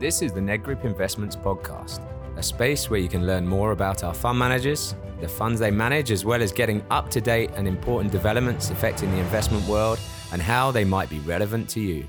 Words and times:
This 0.00 0.22
is 0.22 0.32
the 0.32 0.40
Nedgroup 0.40 0.86
Investments 0.86 1.36
Podcast, 1.36 2.00
a 2.38 2.42
space 2.42 2.88
where 2.88 2.98
you 2.98 3.06
can 3.06 3.26
learn 3.26 3.46
more 3.46 3.72
about 3.72 4.02
our 4.02 4.14
fund 4.14 4.38
managers, 4.38 4.94
the 5.20 5.28
funds 5.28 5.60
they 5.60 5.70
manage, 5.70 6.10
as 6.10 6.24
well 6.24 6.40
as 6.40 6.52
getting 6.52 6.82
up 6.90 7.10
to 7.10 7.20
date 7.20 7.50
and 7.54 7.68
important 7.68 8.10
developments 8.10 8.70
affecting 8.70 9.10
the 9.10 9.18
investment 9.18 9.62
world 9.68 10.00
and 10.32 10.40
how 10.40 10.70
they 10.70 10.86
might 10.86 11.10
be 11.10 11.18
relevant 11.18 11.68
to 11.68 11.80
you. 11.80 12.08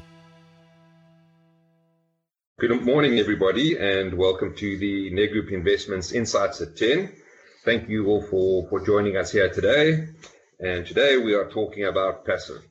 Good 2.59 2.81
morning, 2.81 3.19
everybody, 3.19 3.77
and 3.77 4.13
welcome 4.13 4.55
to 4.55 4.77
the 4.77 5.11
Nedgroup 5.11 5.51
Investments 5.51 6.13
Insights 6.13 6.61
at 6.61 6.77
10. 6.77 7.11
Thank 7.65 7.89
you 7.89 8.07
all 8.07 8.23
for, 8.23 8.69
for 8.69 8.85
joining 8.85 9.17
us 9.17 9.33
here 9.33 9.49
today. 9.49 10.07
And 10.61 10.85
today 10.85 11.17
we 11.17 11.33
are 11.33 11.49
talking 11.49 11.83
about 11.83 12.23
passive. 12.23 12.61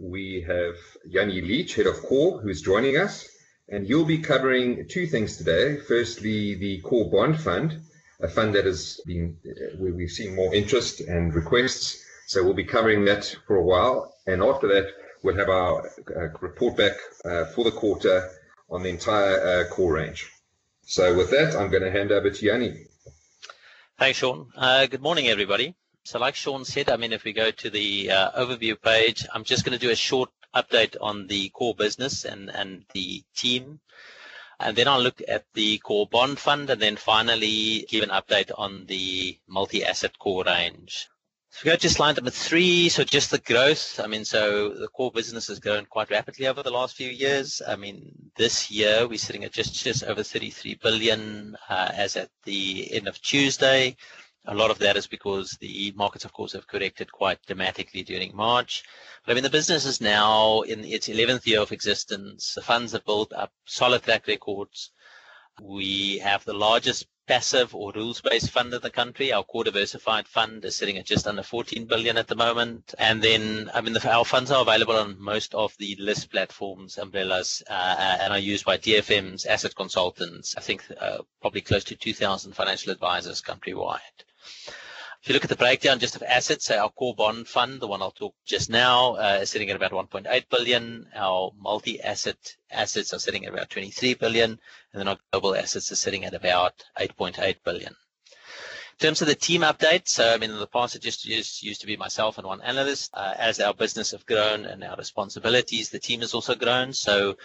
We 0.00 0.44
have 0.48 0.74
Yanni 1.06 1.40
Leach, 1.40 1.76
head 1.76 1.86
of 1.86 2.02
core, 2.02 2.40
who's 2.40 2.62
joining 2.62 2.96
us. 2.96 3.28
And 3.70 3.88
you'll 3.88 4.04
be 4.04 4.18
covering 4.18 4.88
two 4.88 5.06
things 5.06 5.36
today. 5.36 5.76
Firstly, 5.76 6.56
the 6.56 6.80
core 6.80 7.08
bond 7.08 7.40
fund, 7.40 7.80
a 8.20 8.28
fund 8.28 8.54
that 8.56 8.66
has 8.66 9.00
been 9.06 9.36
where 9.78 9.94
we've 9.94 10.10
seen 10.10 10.34
more 10.34 10.52
interest 10.52 11.00
and 11.00 11.32
requests. 11.32 12.04
So 12.26 12.42
we'll 12.42 12.54
be 12.54 12.64
covering 12.64 13.04
that 13.04 13.36
for 13.46 13.56
a 13.56 13.62
while. 13.62 14.12
And 14.26 14.42
after 14.42 14.66
that, 14.68 14.92
we'll 15.22 15.36
have 15.36 15.48
our 15.48 15.88
uh, 16.16 16.28
report 16.40 16.76
back 16.76 16.92
uh, 17.24 17.44
for 17.46 17.64
the 17.64 17.70
quarter 17.70 18.28
on 18.68 18.82
the 18.82 18.88
entire 18.88 19.40
uh, 19.40 19.68
core 19.68 19.94
range. 19.94 20.28
So 20.82 21.16
with 21.16 21.30
that, 21.30 21.54
I'm 21.54 21.70
going 21.70 21.84
to 21.84 21.92
hand 21.92 22.10
over 22.10 22.30
to 22.30 22.46
Yanni. 22.46 22.86
Thanks, 24.00 24.18
Sean. 24.18 24.48
Uh, 24.56 24.86
good 24.86 25.02
morning, 25.02 25.28
everybody. 25.28 25.76
So 26.04 26.18
like 26.18 26.34
Sean 26.34 26.64
said, 26.64 26.90
I 26.90 26.96
mean, 26.96 27.12
if 27.12 27.22
we 27.22 27.32
go 27.32 27.52
to 27.52 27.70
the 27.70 28.10
uh, 28.10 28.30
overview 28.32 28.80
page, 28.80 29.26
I'm 29.32 29.44
just 29.44 29.64
going 29.64 29.78
to 29.78 29.86
do 29.86 29.92
a 29.92 29.96
short 29.96 30.30
update 30.54 30.96
on 31.00 31.26
the 31.26 31.48
core 31.50 31.74
business 31.74 32.24
and, 32.24 32.50
and 32.50 32.84
the 32.92 33.22
team. 33.36 33.80
And 34.58 34.76
then 34.76 34.88
I'll 34.88 35.00
look 35.00 35.22
at 35.26 35.44
the 35.54 35.78
core 35.78 36.06
bond 36.06 36.38
fund 36.38 36.68
and 36.68 36.80
then 36.80 36.96
finally 36.96 37.86
give 37.88 38.04
an 38.04 38.10
update 38.10 38.50
on 38.54 38.84
the 38.86 39.38
multi-asset 39.48 40.18
core 40.18 40.44
range. 40.44 41.08
So 41.52 41.62
we 41.64 41.70
go 41.72 41.76
to 41.76 41.90
slide 41.90 42.16
number 42.16 42.30
three. 42.30 42.88
So 42.90 43.02
just 43.02 43.30
the 43.30 43.38
growth. 43.38 43.98
I 44.02 44.06
mean, 44.06 44.24
so 44.24 44.68
the 44.68 44.86
core 44.86 45.10
business 45.10 45.48
has 45.48 45.58
grown 45.58 45.86
quite 45.86 46.10
rapidly 46.10 46.46
over 46.46 46.62
the 46.62 46.70
last 46.70 46.94
few 46.94 47.08
years. 47.08 47.60
I 47.66 47.74
mean, 47.74 48.30
this 48.36 48.70
year 48.70 49.08
we're 49.08 49.18
sitting 49.18 49.44
at 49.44 49.52
just, 49.52 49.82
just 49.82 50.04
over 50.04 50.22
33 50.22 50.78
billion 50.80 51.56
uh, 51.68 51.90
as 51.92 52.16
at 52.16 52.30
the 52.44 52.92
end 52.92 53.08
of 53.08 53.20
Tuesday. 53.20 53.96
A 54.46 54.54
lot 54.54 54.70
of 54.70 54.78
that 54.78 54.96
is 54.96 55.06
because 55.06 55.50
the 55.60 55.92
markets, 55.94 56.24
of 56.24 56.32
course, 56.32 56.54
have 56.54 56.66
corrected 56.66 57.12
quite 57.12 57.44
dramatically 57.44 58.02
during 58.02 58.34
March. 58.34 58.82
But 59.24 59.32
I 59.32 59.34
mean, 59.34 59.44
the 59.44 59.50
business 59.50 59.84
is 59.84 60.00
now 60.00 60.62
in 60.62 60.82
its 60.82 61.08
11th 61.08 61.44
year 61.46 61.60
of 61.60 61.72
existence. 61.72 62.54
The 62.54 62.62
funds 62.62 62.92
have 62.92 63.04
built 63.04 63.34
up 63.34 63.52
solid 63.66 64.02
track 64.02 64.26
records. 64.26 64.92
We 65.60 66.18
have 66.18 66.44
the 66.44 66.54
largest 66.54 67.06
passive 67.26 67.74
or 67.76 67.92
rules-based 67.92 68.50
fund 68.50 68.72
in 68.72 68.80
the 68.80 68.90
country. 68.90 69.30
Our 69.30 69.44
core 69.44 69.62
diversified 69.62 70.26
fund 70.26 70.64
is 70.64 70.74
sitting 70.74 70.96
at 70.96 71.06
just 71.06 71.26
under 71.26 71.42
14 71.42 71.84
billion 71.84 72.16
at 72.16 72.26
the 72.26 72.34
moment. 72.34 72.94
And 72.98 73.22
then, 73.22 73.70
I 73.74 73.82
mean, 73.82 73.92
the, 73.92 74.10
our 74.10 74.24
funds 74.24 74.50
are 74.50 74.62
available 74.62 74.96
on 74.96 75.20
most 75.20 75.54
of 75.54 75.76
the 75.78 75.96
LISP 76.00 76.30
platforms, 76.30 76.96
umbrellas, 76.96 77.62
uh, 77.68 78.16
and 78.20 78.32
are 78.32 78.38
used 78.38 78.64
by 78.64 78.78
DFMs, 78.78 79.46
asset 79.46 79.74
consultants. 79.76 80.56
I 80.56 80.60
think 80.60 80.82
uh, 80.98 81.18
probably 81.42 81.60
close 81.60 81.84
to 81.84 81.94
2,000 81.94 82.52
financial 82.52 82.90
advisors 82.90 83.42
countrywide. 83.42 84.24
If 85.22 85.28
you 85.28 85.34
look 85.34 85.44
at 85.44 85.50
the 85.50 85.56
breakdown 85.56 85.98
just 85.98 86.16
of 86.16 86.22
assets, 86.22 86.70
our 86.70 86.88
core 86.88 87.14
bond 87.14 87.46
fund, 87.46 87.80
the 87.80 87.86
one 87.86 88.00
I'll 88.00 88.10
talk 88.10 88.34
just 88.46 88.70
now, 88.70 89.16
uh, 89.16 89.40
is 89.42 89.50
sitting 89.50 89.68
at 89.68 89.76
about 89.76 89.92
1.8 89.92 90.48
billion. 90.48 91.08
Our 91.14 91.52
multi-asset 91.58 92.56
assets 92.70 93.12
are 93.12 93.18
sitting 93.18 93.44
at 93.44 93.52
about 93.52 93.68
23 93.68 94.14
billion, 94.14 94.52
and 94.52 94.60
then 94.94 95.08
our 95.08 95.18
global 95.30 95.54
assets 95.54 95.92
are 95.92 95.96
sitting 95.96 96.24
at 96.24 96.32
about 96.32 96.84
8.8 96.98 97.56
billion. 97.64 97.94
In 99.00 99.06
terms 99.06 99.20
of 99.20 99.28
the 99.28 99.34
team 99.34 99.60
update, 99.60 100.08
so 100.08 100.32
I 100.32 100.38
mean, 100.38 100.50
in 100.50 100.58
the 100.58 100.66
past 100.66 100.96
it 100.96 101.02
just 101.02 101.26
used, 101.26 101.62
used 101.62 101.82
to 101.82 101.86
be 101.86 101.98
myself 101.98 102.38
and 102.38 102.46
one 102.46 102.62
analyst. 102.62 103.10
Uh, 103.12 103.34
as 103.36 103.60
our 103.60 103.74
business 103.74 104.12
have 104.12 104.24
grown 104.24 104.64
and 104.64 104.82
our 104.82 104.96
responsibilities, 104.96 105.90
the 105.90 105.98
team 105.98 106.20
has 106.20 106.32
also 106.32 106.54
grown. 106.54 106.94
So 106.94 107.36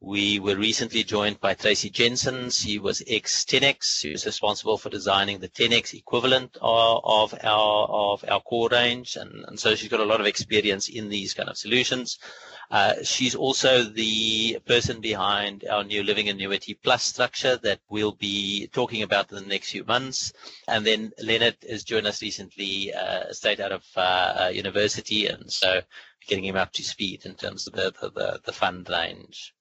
we 0.00 0.38
were 0.38 0.54
recently 0.54 1.02
joined 1.02 1.40
by 1.40 1.54
Tracy 1.54 1.90
Jensen. 1.90 2.50
She 2.50 2.78
was 2.78 3.02
ex 3.08 3.44
10x. 3.44 3.98
She 3.98 4.12
was 4.12 4.26
responsible 4.26 4.78
for 4.78 4.90
designing 4.90 5.40
the 5.40 5.48
10x 5.48 5.92
equivalent 5.92 6.56
of, 6.60 7.00
of 7.04 7.34
our 7.42 7.88
of 7.88 8.24
our 8.28 8.40
core 8.40 8.68
range, 8.70 9.16
and, 9.16 9.44
and 9.46 9.58
so 9.58 9.74
she's 9.74 9.88
got 9.88 9.98
a 9.98 10.04
lot 10.04 10.20
of 10.20 10.26
experience 10.26 10.88
in 10.88 11.08
these 11.08 11.34
kind 11.34 11.48
of 11.48 11.58
solutions. 11.58 12.18
Uh, 12.70 12.94
she's 13.02 13.34
also 13.34 13.82
the 13.82 14.60
person 14.66 15.00
behind 15.00 15.64
our 15.68 15.82
new 15.82 16.04
Living 16.04 16.28
Annuity 16.28 16.74
Plus 16.74 17.02
structure 17.02 17.56
that 17.56 17.80
we'll 17.90 18.12
be 18.12 18.68
talking 18.72 19.02
about 19.02 19.32
in 19.32 19.36
the 19.42 19.48
next 19.48 19.70
few 19.70 19.84
months. 19.84 20.32
And 20.68 20.86
then 20.86 21.12
Leonard 21.20 21.56
has 21.68 21.82
joined 21.82 22.06
us 22.06 22.22
recently, 22.22 22.94
uh, 22.94 23.32
straight 23.32 23.58
out 23.58 23.72
of 23.72 23.84
uh, 23.96 24.50
university, 24.52 25.26
and 25.26 25.50
so 25.52 25.80
getting 26.28 26.44
him 26.44 26.56
up 26.56 26.72
to 26.74 26.84
speed 26.84 27.26
in 27.26 27.34
terms 27.34 27.66
of 27.66 27.72
the, 27.72 27.92
the, 28.14 28.40
the 28.44 28.52
fund 28.52 28.88
range. 28.88 29.54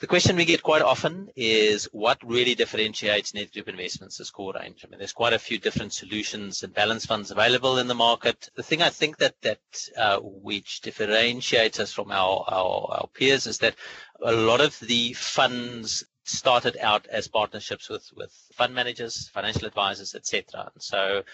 The 0.00 0.06
question 0.06 0.36
we 0.36 0.44
get 0.44 0.62
quite 0.62 0.82
often 0.82 1.28
is 1.34 1.86
what 1.92 2.18
really 2.24 2.54
differentiates 2.54 3.32
Nedgroup 3.32 3.66
Investments 3.66 4.20
as 4.20 4.30
core 4.30 4.52
range? 4.54 4.84
I 4.84 4.88
mean, 4.88 4.98
there's 4.98 5.12
quite 5.12 5.32
a 5.32 5.40
few 5.40 5.58
different 5.58 5.92
solutions 5.92 6.62
and 6.62 6.72
balance 6.72 7.04
funds 7.04 7.32
available 7.32 7.78
in 7.78 7.88
the 7.88 7.96
market. 7.96 8.48
The 8.54 8.62
thing 8.62 8.80
I 8.80 8.90
think 8.90 9.16
that 9.18 9.34
that 9.42 9.58
uh, 9.96 10.18
which 10.20 10.82
differentiates 10.82 11.80
us 11.80 11.92
from 11.92 12.12
our, 12.12 12.44
our, 12.46 12.86
our 12.90 13.08
peers 13.12 13.48
is 13.48 13.58
that 13.58 13.74
a 14.22 14.30
lot 14.32 14.60
of 14.60 14.78
the 14.78 15.14
funds 15.14 16.04
started 16.22 16.76
out 16.80 17.06
as 17.08 17.26
partnerships 17.26 17.88
with 17.88 18.08
with 18.14 18.32
fund 18.52 18.74
managers, 18.74 19.28
financial 19.30 19.66
advisors, 19.66 20.14
etc. 20.14 20.70
And 20.74 20.82
so 20.82 21.24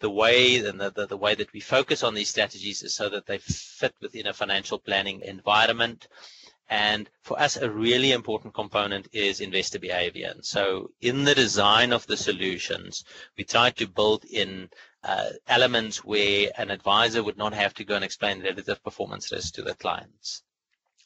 the 0.00 0.10
way 0.10 0.56
and 0.56 0.80
the, 0.80 0.90
the, 0.90 1.06
the, 1.06 1.16
way 1.16 1.36
that 1.36 1.52
we 1.52 1.60
focus 1.60 2.02
on 2.02 2.14
these 2.14 2.28
strategies 2.28 2.82
is 2.82 2.94
so 2.94 3.08
that 3.10 3.26
they 3.26 3.38
fit 3.38 3.94
within 4.02 4.26
a 4.26 4.32
financial 4.32 4.78
planning 4.80 5.20
environment. 5.20 6.08
And 6.72 7.10
for 7.20 7.38
us, 7.38 7.58
a 7.58 7.70
really 7.70 8.12
important 8.12 8.54
component 8.54 9.06
is 9.12 9.42
investor 9.42 9.78
behavior. 9.78 10.30
And 10.30 10.42
so 10.42 10.90
in 11.02 11.24
the 11.24 11.34
design 11.34 11.92
of 11.92 12.06
the 12.06 12.16
solutions, 12.16 13.04
we 13.36 13.44
try 13.44 13.68
to 13.72 13.86
build 13.86 14.24
in 14.24 14.70
uh, 15.04 15.32
elements 15.46 16.02
where 16.02 16.50
an 16.56 16.70
advisor 16.70 17.22
would 17.22 17.36
not 17.36 17.52
have 17.52 17.74
to 17.74 17.84
go 17.84 17.94
and 17.94 18.02
explain 18.02 18.40
relative 18.40 18.82
performance 18.82 19.30
risk 19.30 19.52
to 19.56 19.62
the 19.62 19.74
clients. 19.74 20.44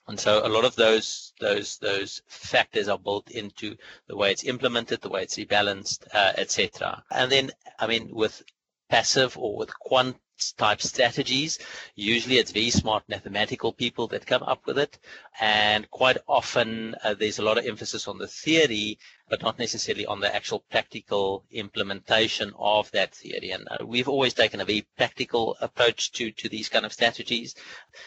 And 0.06 0.20
so 0.20 0.46
a 0.46 0.54
lot 0.56 0.64
of 0.64 0.76
those 0.76 1.32
those 1.40 1.78
those 1.78 2.22
factors 2.28 2.86
are 2.86 3.00
built 3.00 3.28
into 3.32 3.76
the 4.06 4.16
way 4.16 4.30
it's 4.30 4.44
implemented, 4.44 5.00
the 5.00 5.08
way 5.08 5.24
it's 5.24 5.36
rebalanced, 5.36 6.06
uh, 6.14 6.32
etc. 6.36 7.02
And 7.10 7.32
then, 7.32 7.50
I 7.80 7.88
mean, 7.88 8.14
with 8.14 8.40
passive 8.88 9.36
or 9.36 9.56
with 9.56 9.76
quant 9.76 10.16
type 10.56 10.80
strategies. 10.82 11.58
Usually 11.94 12.38
it's 12.38 12.50
very 12.50 12.70
smart 12.70 13.04
mathematical 13.08 13.72
people 13.72 14.06
that 14.08 14.26
come 14.26 14.42
up 14.42 14.66
with 14.66 14.78
it. 14.78 14.98
And 15.40 15.90
quite 15.90 16.18
often 16.28 16.94
uh, 17.02 17.14
there's 17.14 17.38
a 17.38 17.42
lot 17.42 17.58
of 17.58 17.66
emphasis 17.66 18.08
on 18.08 18.18
the 18.18 18.26
theory, 18.26 18.98
but 19.28 19.42
not 19.42 19.58
necessarily 19.58 20.06
on 20.06 20.20
the 20.20 20.34
actual 20.34 20.60
practical 20.70 21.44
implementation 21.50 22.52
of 22.58 22.90
that 22.92 23.14
theory. 23.14 23.50
And 23.50 23.66
uh, 23.70 23.84
we've 23.84 24.08
always 24.08 24.34
taken 24.34 24.60
a 24.60 24.64
very 24.64 24.86
practical 24.96 25.56
approach 25.60 26.12
to, 26.12 26.30
to 26.32 26.48
these 26.48 26.68
kind 26.68 26.84
of 26.84 26.92
strategies. 26.92 27.54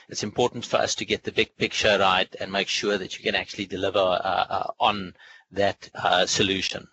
It's 0.07 0.23
important 0.23 0.66
for 0.66 0.78
us 0.78 0.95
to 0.95 1.06
get 1.06 1.23
the 1.23 1.31
big 1.31 1.56
picture 1.57 1.97
right 2.00 2.34
and 2.39 2.51
make 2.51 2.68
sure 2.68 2.97
that 2.97 3.18
you 3.18 3.23
can 3.23 3.35
actually 3.35 3.66
deliver 3.66 4.00
uh, 4.00 4.45
uh 4.50 4.72
on 4.79 5.13
that 5.51 5.89
uh, 5.95 6.25
solution. 6.25 6.88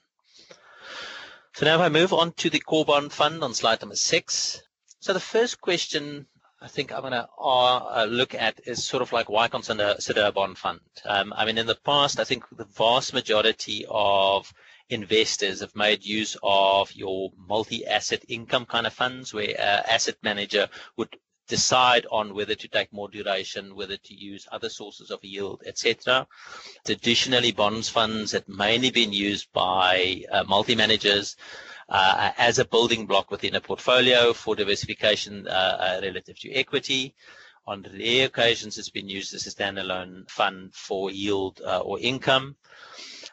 So 1.57 1.65
now 1.65 1.77
if 1.77 1.81
I 1.81 1.89
move 1.89 2.13
on 2.13 2.33
to 2.33 2.51
the 2.51 2.59
core 2.61 2.85
bond 2.85 3.13
fund 3.15 3.43
on 3.43 3.55
slide 3.55 3.81
number 3.81 3.97
six, 3.97 4.63
so 5.07 5.13
the 5.13 5.21
first 5.21 5.61
question 5.61 6.27
I 6.61 6.67
think 6.67 6.93
I'm 6.93 7.03
going 7.03 7.13
to 7.13 7.29
uh, 7.39 8.07
look 8.11 8.35
at 8.35 8.61
is 8.67 8.85
sort 8.85 9.03
of 9.03 9.13
like 9.13 9.29
why 9.29 9.47
consider, 9.47 9.93
consider 9.93 10.25
a 10.25 10.33
bond 10.33 10.59
fund? 10.59 10.81
Um, 11.05 11.33
I 11.37 11.45
mean, 11.45 11.59
in 11.59 11.67
the 11.67 11.77
past, 11.77 12.19
I 12.19 12.25
think 12.25 12.43
the 12.51 12.65
vast 12.65 13.15
majority 13.15 13.87
of 13.89 14.53
investors 14.89 15.61
have 15.61 15.77
made 15.77 16.05
use 16.05 16.37
of 16.43 16.93
your 16.93 17.31
multi-asset 17.37 18.25
income 18.27 18.67
kind 18.67 18.85
of 18.85 18.95
funds 18.95 19.33
where 19.33 19.51
an 19.51 19.85
asset 19.89 20.17
manager 20.25 20.69
would 20.97 21.17
decide 21.47 22.07
on 22.11 22.35
whether 22.35 22.55
to 22.55 22.69
take 22.69 22.93
more 22.93 23.09
duration, 23.09 23.75
whether 23.75 23.97
to 23.97 24.15
use 24.15 24.47
other 24.53 24.69
sources 24.69 25.11
of 25.11 25.25
yield, 25.25 25.63
etc. 25.67 26.27
Additionally, 26.87 27.53
bonds 27.53 27.89
funds 27.89 28.33
have 28.33 28.49
mainly 28.49 28.91
been 28.91 29.13
used 29.13 29.53
by 29.53 30.23
uh, 30.31 30.45
multi-managers 30.45 31.37
uh, 31.89 32.33
as 32.37 32.59
a 32.59 32.65
building 32.65 33.07
block 33.07 33.31
within 33.31 33.55
a 33.55 33.61
portfolio 33.61 34.33
for 34.33 34.57
diversification 34.57 35.47
uh, 35.47 35.51
uh, 35.51 36.01
relative 36.03 36.39
to 36.39 36.53
equity. 36.53 37.15
On 37.69 37.85
rare 37.99 38.27
occasions, 38.27 38.79
it's 38.79 38.91
been 38.91 39.09
used 39.09 39.35
as 39.35 39.47
a 39.47 39.51
standalone 39.51 40.29
fund 40.31 40.73
for 40.75 41.11
yield 41.11 41.61
uh, 41.65 41.81
or 41.81 41.99
income. 41.99 42.57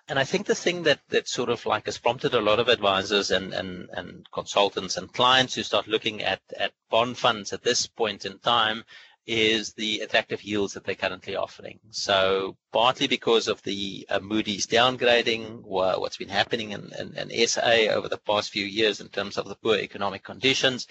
And 0.09 0.19
I 0.19 0.25
think 0.25 0.45
the 0.45 0.55
thing 0.55 0.83
that, 0.83 0.99
that 1.09 1.29
sort 1.29 1.49
of 1.49 1.65
like 1.65 1.85
has 1.85 1.97
prompted 1.97 2.33
a 2.33 2.41
lot 2.41 2.59
of 2.59 2.67
advisors 2.67 3.31
and, 3.31 3.53
and, 3.53 3.89
and 3.93 4.29
consultants 4.31 4.97
and 4.97 5.11
clients 5.11 5.55
who 5.55 5.63
start 5.63 5.87
looking 5.87 6.21
at, 6.23 6.41
at 6.59 6.73
bond 6.89 7.17
funds 7.17 7.53
at 7.53 7.63
this 7.63 7.87
point 7.87 8.25
in 8.25 8.37
time 8.39 8.83
is 9.25 9.73
the 9.73 10.01
attractive 10.01 10.43
yields 10.43 10.73
that 10.73 10.83
they're 10.83 10.95
currently 10.95 11.35
offering. 11.35 11.79
So 11.91 12.57
partly 12.73 13.07
because 13.07 13.47
of 13.47 13.61
the 13.63 14.05
uh, 14.09 14.19
Moody's 14.19 14.67
downgrading, 14.67 15.61
what's 15.61 16.17
been 16.17 16.29
happening 16.29 16.71
in, 16.71 16.91
in, 16.99 17.29
in, 17.31 17.47
SA 17.47 17.87
over 17.91 18.09
the 18.09 18.17
past 18.17 18.51
few 18.51 18.65
years 18.65 18.99
in 18.99 19.07
terms 19.07 19.37
of 19.37 19.47
the 19.47 19.55
poor 19.55 19.77
economic 19.77 20.23
conditions, 20.23 20.87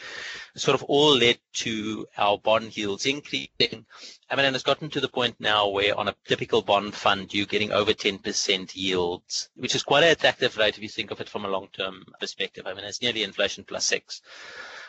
sort 0.56 0.74
of 0.74 0.82
all 0.84 1.16
led 1.16 1.38
to 1.52 2.06
our 2.16 2.38
bond 2.38 2.74
yields 2.76 3.04
increasing. 3.04 3.84
I 4.32 4.36
mean, 4.36 4.46
and 4.46 4.56
it's 4.56 4.64
gotten 4.64 4.88
to 4.88 5.00
the 5.00 5.08
point 5.08 5.36
now 5.40 5.68
where 5.68 5.94
on 5.94 6.08
a 6.08 6.14
typical 6.26 6.62
bond 6.62 6.94
fund, 6.94 7.34
you're 7.34 7.44
getting 7.44 7.70
over 7.70 7.92
10% 7.92 8.74
yields, 8.74 9.50
which 9.56 9.74
is 9.74 9.82
quite 9.82 10.04
an 10.04 10.10
attractive 10.10 10.56
rate 10.56 10.78
if 10.78 10.82
you 10.82 10.88
think 10.88 11.10
of 11.10 11.20
it 11.20 11.28
from 11.28 11.44
a 11.44 11.48
long-term 11.48 12.06
perspective. 12.18 12.66
I 12.66 12.72
mean, 12.72 12.84
it's 12.86 13.02
nearly 13.02 13.24
inflation 13.24 13.62
plus 13.62 13.84
six. 13.84 14.22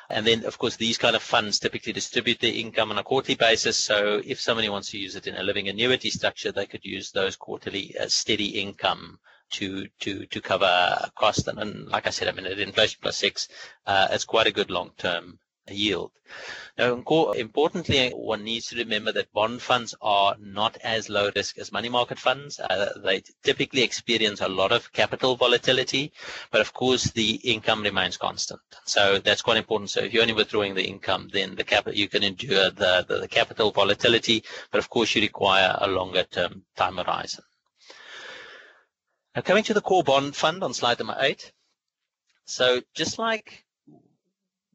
And 0.09 0.25
then, 0.25 0.45
of 0.45 0.57
course, 0.57 0.77
these 0.77 0.97
kind 0.97 1.13
of 1.13 1.21
funds 1.21 1.59
typically 1.59 1.91
distribute 1.91 2.39
their 2.39 2.53
income 2.53 2.89
on 2.89 2.97
a 2.99 3.03
quarterly 3.03 3.35
basis. 3.35 3.75
So 3.75 4.21
if 4.25 4.39
somebody 4.39 4.69
wants 4.69 4.91
to 4.91 4.97
use 4.97 5.17
it 5.17 5.27
in 5.27 5.35
a 5.35 5.43
living 5.43 5.67
annuity 5.67 6.09
structure, 6.09 6.53
they 6.53 6.65
could 6.65 6.85
use 6.85 7.11
those 7.11 7.35
quarterly 7.35 7.97
uh, 7.99 8.07
steady 8.07 8.61
income 8.61 9.19
to 9.51 9.87
to 9.99 10.25
to 10.25 10.39
cover 10.39 11.09
cost. 11.17 11.49
And, 11.49 11.59
and, 11.59 11.89
like 11.89 12.07
I 12.07 12.11
said, 12.11 12.29
I 12.29 12.31
mean, 12.31 12.45
at 12.45 12.59
inflation 12.59 12.99
plus 13.01 13.17
six, 13.17 13.49
uh, 13.85 14.07
it's 14.09 14.23
quite 14.23 14.47
a 14.47 14.51
good 14.51 14.71
long-term 14.71 15.37
yield. 15.69 16.11
Now, 16.77 16.93
importantly, 16.95 18.09
one 18.09 18.43
needs 18.43 18.67
to 18.67 18.77
remember 18.77 19.11
that 19.11 19.31
bond 19.31 19.61
funds 19.61 19.93
are 20.01 20.35
not 20.39 20.77
as 20.83 21.09
low 21.09 21.29
risk 21.35 21.59
as 21.59 21.71
money 21.71 21.89
market 21.89 22.17
funds. 22.17 22.59
Uh, 22.59 22.93
they 23.03 23.21
typically 23.43 23.83
experience 23.83 24.41
a 24.41 24.47
lot 24.47 24.71
of 24.71 24.91
capital 24.91 25.35
volatility, 25.35 26.11
but 26.51 26.61
of 26.61 26.73
course 26.73 27.11
the 27.11 27.35
income 27.35 27.83
remains 27.83 28.17
constant. 28.17 28.61
So 28.85 29.19
that's 29.19 29.43
quite 29.43 29.57
important. 29.57 29.91
So 29.91 30.01
if 30.01 30.13
you're 30.13 30.23
only 30.23 30.33
withdrawing 30.33 30.73
the 30.73 30.87
income, 30.87 31.29
then 31.31 31.55
the 31.55 31.63
capital 31.63 31.97
you 31.97 32.09
can 32.09 32.23
endure 32.23 32.71
the, 32.71 33.05
the, 33.07 33.19
the 33.19 33.27
capital 33.27 33.71
volatility, 33.71 34.43
but 34.71 34.79
of 34.79 34.89
course 34.89 35.13
you 35.15 35.21
require 35.21 35.77
a 35.79 35.87
longer 35.87 36.23
term 36.23 36.63
time 36.75 36.97
horizon. 36.97 37.43
Now 39.35 39.41
coming 39.41 39.63
to 39.65 39.73
the 39.73 39.81
core 39.81 40.03
bond 40.03 40.35
fund 40.35 40.63
on 40.63 40.73
slide 40.73 40.99
number 40.99 41.17
eight. 41.19 41.51
So 42.45 42.81
just 42.93 43.19
like 43.19 43.62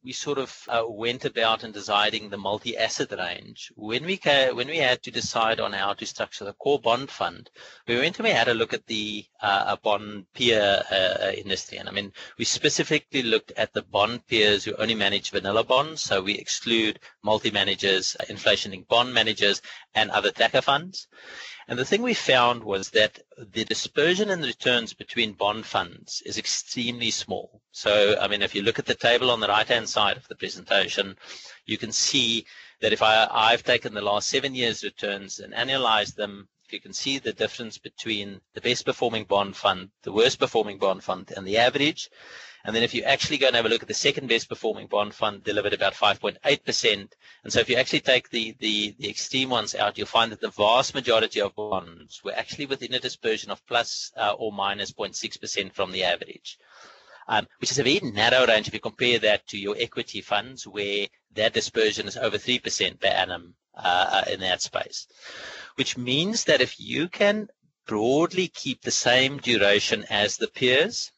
we 0.04 0.12
sort 0.12 0.38
of 0.38 0.68
uh, 0.68 0.84
went 0.86 1.24
about 1.24 1.64
in 1.64 1.72
deciding 1.72 2.28
the 2.28 2.38
multi-asset 2.38 3.12
range. 3.12 3.72
When 3.76 4.04
we 4.04 4.16
ca- 4.16 4.52
when 4.52 4.68
we 4.68 4.78
had 4.78 5.02
to 5.02 5.10
decide 5.10 5.60
on 5.60 5.72
how 5.72 5.94
to 5.94 6.06
structure 6.06 6.44
the 6.44 6.52
core 6.54 6.80
bond 6.80 7.10
fund, 7.10 7.50
we 7.86 7.96
went 7.96 8.18
and 8.18 8.26
we 8.26 8.32
had 8.32 8.48
a 8.48 8.54
look 8.54 8.72
at 8.72 8.86
the 8.86 9.24
uh, 9.42 9.76
bond 9.76 10.26
peer 10.34 10.82
uh, 10.90 11.32
industry. 11.32 11.78
And 11.78 11.88
I 11.88 11.92
mean, 11.92 12.12
we 12.38 12.44
specifically 12.44 13.22
looked 13.22 13.52
at 13.52 13.72
the 13.72 13.82
bond 13.82 14.26
peers 14.26 14.64
who 14.64 14.74
only 14.76 14.94
manage 14.94 15.30
vanilla 15.30 15.64
bonds. 15.64 16.02
So 16.02 16.22
we 16.22 16.34
exclude 16.34 17.00
multi-managers, 17.22 18.16
inflation-linked 18.28 18.88
bond 18.88 19.12
managers, 19.12 19.62
and 19.94 20.10
other 20.10 20.30
tracker 20.30 20.62
funds. 20.62 21.08
And 21.68 21.78
the 21.78 21.84
thing 21.84 22.00
we 22.00 22.14
found 22.14 22.64
was 22.64 22.88
that 22.90 23.20
the 23.36 23.62
dispersion 23.64 24.30
in 24.30 24.40
the 24.40 24.46
returns 24.46 24.94
between 24.94 25.34
bond 25.34 25.66
funds 25.66 26.22
is 26.24 26.38
extremely 26.38 27.10
small. 27.10 27.60
So, 27.72 28.18
I 28.18 28.26
mean, 28.26 28.40
if 28.40 28.54
you 28.54 28.62
look 28.62 28.78
at 28.78 28.86
the 28.86 28.94
table 28.94 29.30
on 29.30 29.40
the 29.40 29.48
right-hand 29.48 29.86
side 29.86 30.16
of 30.16 30.26
the 30.28 30.34
presentation, 30.34 31.18
you 31.66 31.76
can 31.76 31.92
see 31.92 32.46
that 32.80 32.94
if 32.94 33.02
I, 33.02 33.28
I've 33.30 33.64
taken 33.64 33.92
the 33.92 34.00
last 34.00 34.30
seven 34.30 34.54
years 34.54 34.82
returns 34.82 35.40
and 35.40 35.52
annualized 35.52 36.14
them, 36.14 36.48
you 36.72 36.80
can 36.80 36.92
see 36.92 37.18
the 37.18 37.32
difference 37.32 37.78
between 37.78 38.40
the 38.54 38.60
best 38.60 38.84
performing 38.84 39.24
bond 39.24 39.56
fund, 39.56 39.90
the 40.02 40.12
worst 40.12 40.38
performing 40.38 40.78
bond 40.78 41.02
fund, 41.02 41.32
and 41.36 41.46
the 41.46 41.58
average. 41.58 42.10
And 42.64 42.74
then 42.74 42.82
if 42.82 42.92
you 42.94 43.02
actually 43.04 43.38
go 43.38 43.46
and 43.46 43.56
have 43.56 43.66
a 43.66 43.68
look 43.68 43.82
at 43.82 43.88
the 43.88 43.94
second 43.94 44.28
best 44.28 44.48
performing 44.48 44.88
bond 44.88 45.14
fund, 45.14 45.44
delivered 45.44 45.72
about 45.72 45.94
5.8%. 45.94 47.12
And 47.44 47.52
so 47.52 47.60
if 47.60 47.68
you 47.68 47.76
actually 47.76 48.00
take 48.00 48.30
the, 48.30 48.56
the, 48.58 48.94
the 48.98 49.08
extreme 49.08 49.48
ones 49.50 49.74
out, 49.74 49.96
you'll 49.96 50.06
find 50.06 50.32
that 50.32 50.40
the 50.40 50.50
vast 50.50 50.94
majority 50.94 51.40
of 51.40 51.54
bonds 51.54 52.22
were 52.24 52.34
actually 52.34 52.66
within 52.66 52.94
a 52.94 53.00
dispersion 53.00 53.50
of 53.50 53.64
plus, 53.66 54.12
uh, 54.16 54.32
or 54.32 54.52
minus 54.52 54.92
0.6% 54.92 55.72
from 55.72 55.92
the 55.92 56.04
average. 56.04 56.58
Um, 57.30 57.46
which 57.60 57.70
is 57.70 57.78
a 57.78 57.82
very 57.82 58.00
narrow 58.00 58.46
range 58.46 58.68
if 58.68 58.74
you 58.74 58.80
compare 58.80 59.18
that 59.18 59.46
to 59.48 59.58
your 59.58 59.76
equity 59.78 60.22
funds 60.22 60.66
where 60.66 61.06
that 61.34 61.52
dispersion 61.52 62.08
is 62.08 62.16
over 62.16 62.38
3% 62.38 62.98
per 63.00 63.06
annum 63.08 63.54
uh, 63.74 64.22
uh, 64.24 64.30
in 64.30 64.40
that 64.40 64.62
space. 64.62 65.06
Which 65.74 65.98
means 65.98 66.44
that 66.44 66.62
if 66.62 66.80
you 66.80 67.08
can 67.08 67.48
broadly 67.86 68.48
keep 68.48 68.80
the 68.80 68.90
same 68.90 69.38
duration 69.38 70.04
as 70.08 70.36
the 70.36 70.48
peers, 70.48 71.12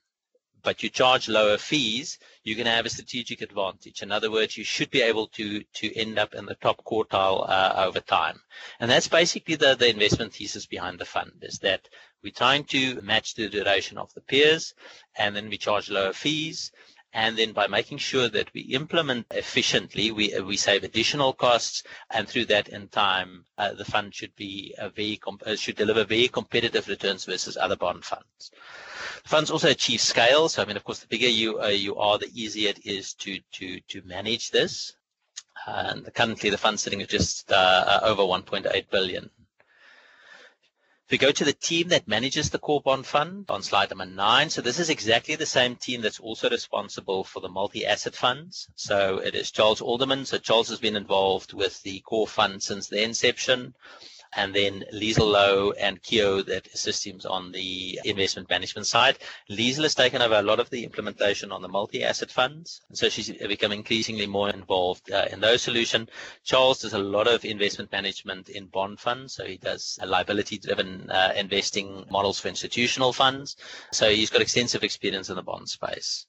but 0.62 0.82
you 0.82 0.90
charge 0.90 1.28
lower 1.28 1.58
fees, 1.58 2.18
you're 2.42 2.56
going 2.56 2.66
to 2.66 2.72
have 2.72 2.86
a 2.86 2.90
strategic 2.90 3.42
advantage. 3.42 4.02
In 4.02 4.10
other 4.10 4.30
words, 4.30 4.56
you 4.56 4.64
should 4.64 4.90
be 4.90 5.02
able 5.02 5.28
to 5.28 5.62
to 5.62 5.96
end 5.96 6.18
up 6.18 6.34
in 6.34 6.46
the 6.46 6.54
top 6.56 6.84
quartile 6.84 7.48
uh, 7.48 7.74
over 7.86 8.00
time. 8.00 8.40
And 8.78 8.90
that's 8.90 9.08
basically 9.08 9.56
the, 9.56 9.74
the 9.74 9.88
investment 9.90 10.32
thesis 10.32 10.66
behind 10.66 10.98
the 10.98 11.04
fund 11.04 11.32
is 11.42 11.58
that 11.58 11.88
we're 12.22 12.32
trying 12.32 12.64
to 12.64 13.00
match 13.02 13.34
the 13.34 13.48
duration 13.48 13.98
of 13.98 14.12
the 14.14 14.20
peers 14.20 14.74
and 15.16 15.34
then 15.34 15.48
we 15.48 15.58
charge 15.58 15.90
lower 15.90 16.12
fees. 16.12 16.72
And 17.12 17.36
then 17.36 17.52
by 17.52 17.66
making 17.66 17.98
sure 17.98 18.28
that 18.28 18.54
we 18.54 18.60
implement 18.60 19.26
efficiently, 19.32 20.12
we, 20.12 20.38
we 20.40 20.56
save 20.56 20.84
additional 20.84 21.32
costs, 21.32 21.82
and 22.10 22.28
through 22.28 22.44
that, 22.46 22.68
in 22.68 22.86
time, 22.88 23.44
uh, 23.58 23.72
the 23.72 23.84
fund 23.84 24.14
should 24.14 24.34
be 24.36 24.74
very 24.94 25.20
uh, 25.44 25.56
should 25.56 25.74
deliver 25.74 26.04
very 26.04 26.28
competitive 26.28 26.86
returns 26.86 27.24
versus 27.24 27.56
other 27.56 27.74
bond 27.74 28.04
funds. 28.04 28.52
The 29.24 29.28
funds 29.28 29.50
also 29.50 29.70
achieve 29.70 30.00
scale. 30.00 30.48
So, 30.48 30.62
I 30.62 30.66
mean, 30.66 30.76
of 30.76 30.84
course, 30.84 31.00
the 31.00 31.08
bigger 31.08 31.28
you 31.28 31.60
uh, 31.60 31.66
you 31.66 31.96
are, 31.96 32.16
the 32.16 32.30
easier 32.32 32.70
it 32.70 32.86
is 32.86 33.14
to 33.14 33.40
to 33.54 33.80
to 33.80 34.02
manage 34.02 34.50
this. 34.50 34.92
And 35.66 36.08
currently, 36.14 36.48
the 36.50 36.58
fund 36.58 36.78
sitting 36.78 37.02
at 37.02 37.08
just 37.08 37.50
uh, 37.50 37.54
uh 37.54 38.00
over 38.04 38.22
1.8 38.22 38.88
billion. 38.90 39.30
If 41.10 41.14
we 41.20 41.26
go 41.26 41.32
to 41.32 41.44
the 41.44 41.52
team 41.52 41.88
that 41.88 42.06
manages 42.06 42.50
the 42.50 42.60
core 42.60 42.80
bond 42.80 43.04
fund 43.04 43.46
on 43.48 43.64
slide 43.64 43.90
number 43.90 44.06
nine, 44.06 44.48
so 44.48 44.62
this 44.62 44.78
is 44.78 44.90
exactly 44.90 45.34
the 45.34 45.44
same 45.44 45.74
team 45.74 46.02
that's 46.02 46.20
also 46.20 46.48
responsible 46.48 47.24
for 47.24 47.40
the 47.40 47.48
multi-asset 47.48 48.14
funds. 48.14 48.68
So 48.76 49.18
it 49.18 49.34
is 49.34 49.50
Charles 49.50 49.80
Alderman. 49.80 50.24
So 50.24 50.38
Charles 50.38 50.68
has 50.68 50.78
been 50.78 50.94
involved 50.94 51.52
with 51.52 51.82
the 51.82 51.98
core 51.98 52.28
fund 52.28 52.62
since 52.62 52.86
the 52.86 53.02
inception 53.02 53.74
and 54.34 54.54
then 54.54 54.84
Liesel 54.92 55.30
Lowe 55.32 55.72
and 55.72 56.02
Keo 56.02 56.42
that 56.42 56.66
assist 56.68 57.06
him 57.06 57.20
on 57.28 57.52
the 57.52 58.00
investment 58.04 58.48
management 58.48 58.86
side. 58.86 59.18
Liesel 59.50 59.82
has 59.82 59.94
taken 59.94 60.22
over 60.22 60.36
a 60.36 60.42
lot 60.42 60.60
of 60.60 60.70
the 60.70 60.84
implementation 60.84 61.50
on 61.52 61.62
the 61.62 61.68
multi-asset 61.68 62.30
funds, 62.30 62.80
and 62.88 62.96
so 62.96 63.08
she's 63.08 63.30
become 63.30 63.72
increasingly 63.72 64.26
more 64.26 64.50
involved 64.50 65.10
uh, 65.10 65.26
in 65.32 65.40
those 65.40 65.62
solutions. 65.62 66.08
Charles 66.44 66.80
does 66.80 66.94
a 66.94 66.98
lot 66.98 67.26
of 67.26 67.44
investment 67.44 67.90
management 67.92 68.48
in 68.48 68.66
bond 68.66 69.00
funds, 69.00 69.34
so 69.34 69.44
he 69.44 69.56
does 69.56 69.98
liability-driven 70.04 71.10
uh, 71.10 71.32
investing 71.36 72.04
models 72.10 72.38
for 72.38 72.48
institutional 72.48 73.12
funds. 73.12 73.56
So 73.92 74.10
he's 74.10 74.30
got 74.30 74.42
extensive 74.42 74.84
experience 74.84 75.28
in 75.30 75.36
the 75.36 75.42
bond 75.42 75.68
space. 75.68 76.26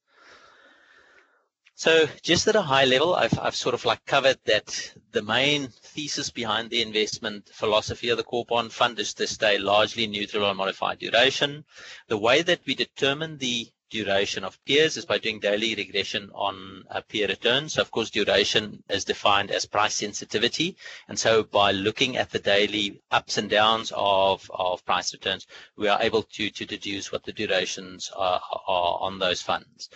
So 1.76 2.08
just 2.22 2.48
at 2.48 2.56
a 2.56 2.62
high 2.62 2.86
level, 2.86 3.16
I've, 3.16 3.38
I've 3.40 3.56
sort 3.56 3.74
of 3.74 3.86
like 3.86 4.06
covered 4.06 4.38
that 4.46 4.94
the 5.12 5.24
main 5.24 5.70
thesis 5.70 6.30
behind 6.30 6.70
the 6.70 6.82
investment 6.82 7.50
philosophy 7.54 8.10
of 8.10 8.18
the 8.18 8.24
core 8.24 8.46
fund 8.70 9.00
is 9.00 9.14
to 9.16 9.28
stay 9.28 9.58
largely 9.58 10.06
neutral 10.06 10.46
on 10.46 10.58
modified 10.58 11.00
duration. 11.00 11.66
The 12.08 12.18
way 12.18 12.42
that 12.44 12.62
we 12.66 12.76
determine 12.76 13.38
the 13.38 13.68
duration 13.92 14.44
of 14.44 14.58
peers 14.66 14.98
is 14.98 15.06
by 15.06 15.18
doing 15.18 15.40
daily 15.40 15.76
regression 15.76 16.32
on 16.34 16.84
peer 17.10 17.28
returns. 17.28 17.74
So 17.74 17.82
of 17.82 17.92
course, 17.92 18.10
duration 18.10 18.82
is 18.90 19.06
defined 19.06 19.52
as 19.52 19.66
price 19.66 19.96
sensitivity. 19.96 20.78
And 21.10 21.20
so 21.20 21.44
by 21.44 21.72
looking 21.74 22.18
at 22.18 22.32
the 22.32 22.40
daily 22.40 23.02
ups 23.12 23.38
and 23.38 23.50
downs 23.50 23.92
of, 23.96 24.50
of 24.54 24.84
price 24.86 25.14
returns, 25.14 25.46
we 25.78 25.90
are 25.90 26.02
able 26.02 26.24
to, 26.24 26.50
to 26.50 26.66
deduce 26.66 27.12
what 27.12 27.24
the 27.24 27.34
durations 27.34 28.10
are, 28.16 28.42
are 28.68 28.98
on 29.02 29.20
those 29.20 29.42
funds. 29.42 29.90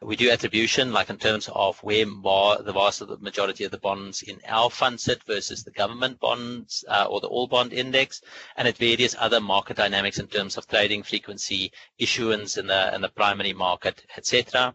We 0.00 0.16
do 0.16 0.30
attribution, 0.30 0.92
like 0.92 1.10
in 1.10 1.18
terms 1.18 1.48
of 1.52 1.78
where 1.82 2.06
more, 2.06 2.62
the 2.62 2.72
vast 2.72 3.02
majority 3.20 3.64
of 3.64 3.72
the 3.72 3.78
bonds 3.78 4.22
in 4.22 4.40
our 4.46 4.70
fund 4.70 5.00
sit 5.00 5.22
versus 5.24 5.64
the 5.64 5.72
government 5.72 6.20
bonds 6.20 6.84
uh, 6.88 7.06
or 7.10 7.20
the 7.20 7.26
all 7.26 7.48
bond 7.48 7.72
index, 7.72 8.22
and 8.56 8.68
at 8.68 8.78
various 8.78 9.16
other 9.18 9.40
market 9.40 9.76
dynamics 9.76 10.18
in 10.18 10.28
terms 10.28 10.56
of 10.56 10.68
trading 10.68 11.02
frequency, 11.02 11.72
issuance 11.98 12.56
and 12.56 12.70
the, 12.70 12.94
in 12.94 13.00
the 13.00 13.08
prime 13.08 13.39
money 13.40 13.54
market, 13.54 14.04
etc. 14.16 14.74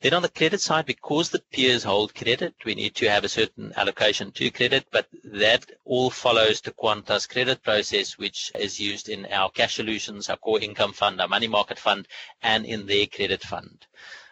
Then 0.00 0.14
on 0.14 0.22
the 0.22 0.28
credit 0.40 0.60
side, 0.60 0.86
because 0.86 1.28
the 1.28 1.42
peers 1.52 1.84
hold 1.84 2.14
credit, 2.14 2.54
we 2.64 2.74
need 2.74 2.94
to 2.96 3.08
have 3.10 3.24
a 3.24 3.28
certain 3.28 3.72
allocation 3.76 4.32
to 4.32 4.50
credit, 4.50 4.86
but 4.90 5.06
that 5.24 5.70
all 5.84 6.10
follows 6.10 6.60
the 6.60 6.72
Quantas 6.72 7.26
credit 7.26 7.62
process, 7.62 8.18
which 8.18 8.50
is 8.54 8.80
used 8.80 9.08
in 9.08 9.26
our 9.26 9.50
cash 9.50 9.74
solutions, 9.74 10.28
our 10.28 10.36
core 10.38 10.60
income 10.60 10.92
fund, 10.92 11.20
our 11.20 11.28
money 11.28 11.48
market 11.48 11.78
fund, 11.78 12.08
and 12.42 12.64
in 12.64 12.86
their 12.86 13.06
credit 13.06 13.42
fund. 13.42 13.86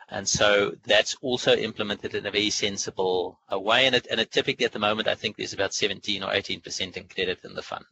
And 0.08 0.28
so 0.28 0.74
that's 0.84 1.14
also 1.22 1.54
implemented 1.54 2.14
in 2.14 2.26
a 2.26 2.30
very 2.30 2.50
sensible 2.50 3.38
uh, 3.52 3.58
way. 3.58 3.86
And 3.86 3.94
it, 3.94 4.06
and 4.10 4.20
it 4.20 4.30
typically 4.30 4.66
at 4.66 4.72
the 4.72 4.78
moment, 4.78 5.08
I 5.08 5.14
think 5.14 5.36
there's 5.36 5.54
about 5.54 5.74
17 5.74 6.22
or 6.22 6.32
18% 6.32 6.96
in 6.96 7.04
credit 7.08 7.38
in 7.44 7.54
the 7.54 7.62
fund. 7.62 7.86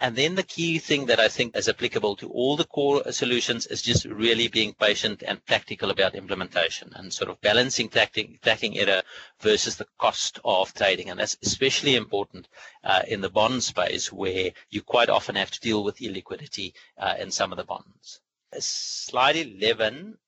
And 0.00 0.16
then 0.16 0.34
the 0.34 0.42
key 0.42 0.78
thing 0.78 1.06
that 1.06 1.20
I 1.20 1.28
think 1.28 1.56
is 1.56 1.68
applicable 1.68 2.16
to 2.16 2.28
all 2.28 2.56
the 2.56 2.64
core 2.64 3.02
solutions 3.12 3.66
is 3.66 3.82
just 3.82 4.04
really 4.04 4.48
being 4.48 4.74
patient 4.74 5.22
and 5.26 5.44
practical 5.44 5.90
about 5.90 6.14
implementation 6.14 6.92
and 6.94 7.12
sort 7.12 7.30
of 7.30 7.40
balancing 7.40 7.88
tracking, 7.88 8.38
tracking 8.42 8.78
error 8.78 9.02
versus 9.40 9.76
the 9.76 9.86
cost 9.98 10.40
of 10.44 10.74
trading. 10.74 11.10
And 11.10 11.20
that's 11.20 11.36
especially 11.42 11.94
important 11.96 12.48
uh, 12.82 13.02
in 13.06 13.20
the 13.20 13.30
bond 13.30 13.62
space 13.62 14.12
where 14.12 14.50
you 14.70 14.82
quite 14.82 15.08
often 15.08 15.36
have 15.36 15.50
to 15.52 15.60
deal 15.60 15.84
with 15.84 15.98
illiquidity 15.98 16.72
uh, 16.98 17.14
in 17.18 17.30
some 17.30 17.52
of 17.52 17.58
the 17.58 17.64
bonds. 17.64 18.20
Slide 18.58 19.36
11 19.36 20.18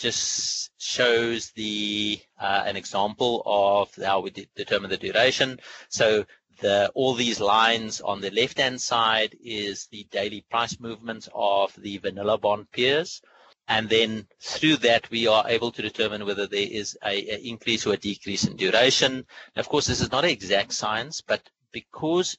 just 0.00 0.70
shows 0.80 1.50
the 1.50 2.18
uh, 2.40 2.62
an 2.64 2.74
example 2.76 3.42
of 3.44 3.94
how 4.02 4.20
we 4.20 4.30
de 4.30 4.48
determine 4.56 4.88
the 4.88 4.96
duration. 4.96 5.60
So 5.90 6.24
the, 6.60 6.90
all 6.94 7.14
these 7.14 7.40
lines 7.40 8.00
on 8.00 8.20
the 8.20 8.30
left-hand 8.30 8.80
side 8.80 9.36
is 9.42 9.86
the 9.86 10.06
daily 10.10 10.44
price 10.50 10.78
movement 10.80 11.28
of 11.34 11.74
the 11.76 11.98
vanilla 11.98 12.38
bond 12.38 12.70
peers. 12.70 13.22
And 13.68 13.88
then 13.88 14.26
through 14.40 14.76
that, 14.78 15.08
we 15.10 15.26
are 15.26 15.48
able 15.48 15.70
to 15.72 15.82
determine 15.82 16.26
whether 16.26 16.46
there 16.46 16.66
is 16.70 16.98
an 17.02 17.14
increase 17.14 17.86
or 17.86 17.94
a 17.94 17.96
decrease 17.96 18.44
in 18.44 18.56
duration. 18.56 19.26
Of 19.56 19.68
course, 19.68 19.86
this 19.86 20.00
is 20.00 20.10
not 20.10 20.24
exact 20.24 20.72
science, 20.72 21.20
but 21.20 21.48
because 21.72 22.36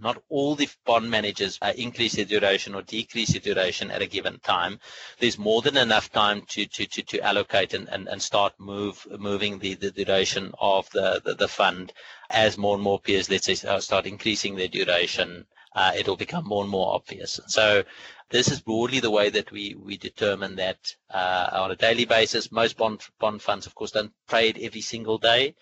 not 0.00 0.22
all 0.28 0.54
the 0.54 0.68
bond 0.84 1.10
managers 1.10 1.58
uh, 1.62 1.72
increase 1.76 2.14
their 2.14 2.24
duration 2.24 2.74
or 2.74 2.82
decrease 2.82 3.32
their 3.32 3.40
duration 3.40 3.90
at 3.90 4.02
a 4.02 4.06
given 4.06 4.38
time. 4.40 4.78
There's 5.18 5.38
more 5.38 5.62
than 5.62 5.76
enough 5.76 6.10
time 6.12 6.42
to 6.48 6.66
to 6.66 6.86
to, 6.86 7.02
to 7.02 7.20
allocate 7.20 7.74
and, 7.74 7.88
and, 7.88 8.08
and 8.08 8.20
start 8.20 8.54
move 8.58 9.06
moving 9.18 9.58
the, 9.58 9.74
the 9.74 9.90
duration 9.90 10.52
of 10.60 10.88
the, 10.90 11.20
the, 11.24 11.34
the 11.34 11.48
fund 11.48 11.92
as 12.30 12.58
more 12.58 12.74
and 12.74 12.82
more 12.82 13.00
peers, 13.00 13.30
let's 13.30 13.46
say, 13.46 13.54
start 13.54 14.06
increasing 14.06 14.54
their 14.54 14.68
duration. 14.68 15.46
Uh, 15.74 15.92
it'll 15.96 16.16
become 16.16 16.44
more 16.44 16.62
and 16.62 16.70
more 16.70 16.94
obvious. 16.94 17.38
So 17.46 17.84
this 18.30 18.50
is 18.50 18.60
broadly 18.60 19.00
the 19.00 19.10
way 19.10 19.30
that 19.30 19.50
we, 19.52 19.74
we 19.74 19.96
determine 19.96 20.56
that 20.56 20.94
uh, 21.10 21.50
on 21.52 21.70
a 21.70 21.76
daily 21.76 22.04
basis. 22.04 22.52
Most 22.52 22.76
bond 22.76 23.02
bond 23.18 23.40
funds, 23.40 23.66
of 23.66 23.74
course, 23.74 23.92
don't 23.92 24.12
trade 24.28 24.58
every 24.60 24.80
single 24.80 25.18
day. 25.18 25.54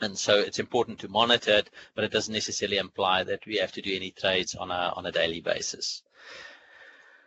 And 0.00 0.18
so 0.18 0.38
it's 0.38 0.58
important 0.58 0.98
to 1.00 1.08
monitor 1.08 1.52
it, 1.52 1.70
but 1.94 2.04
it 2.04 2.12
doesn't 2.12 2.32
necessarily 2.32 2.76
imply 2.76 3.24
that 3.24 3.46
we 3.46 3.56
have 3.56 3.72
to 3.72 3.82
do 3.82 3.94
any 3.94 4.10
trades 4.10 4.54
on 4.54 4.70
a, 4.70 4.92
on 4.94 5.06
a 5.06 5.12
daily 5.12 5.40
basis. 5.40 6.02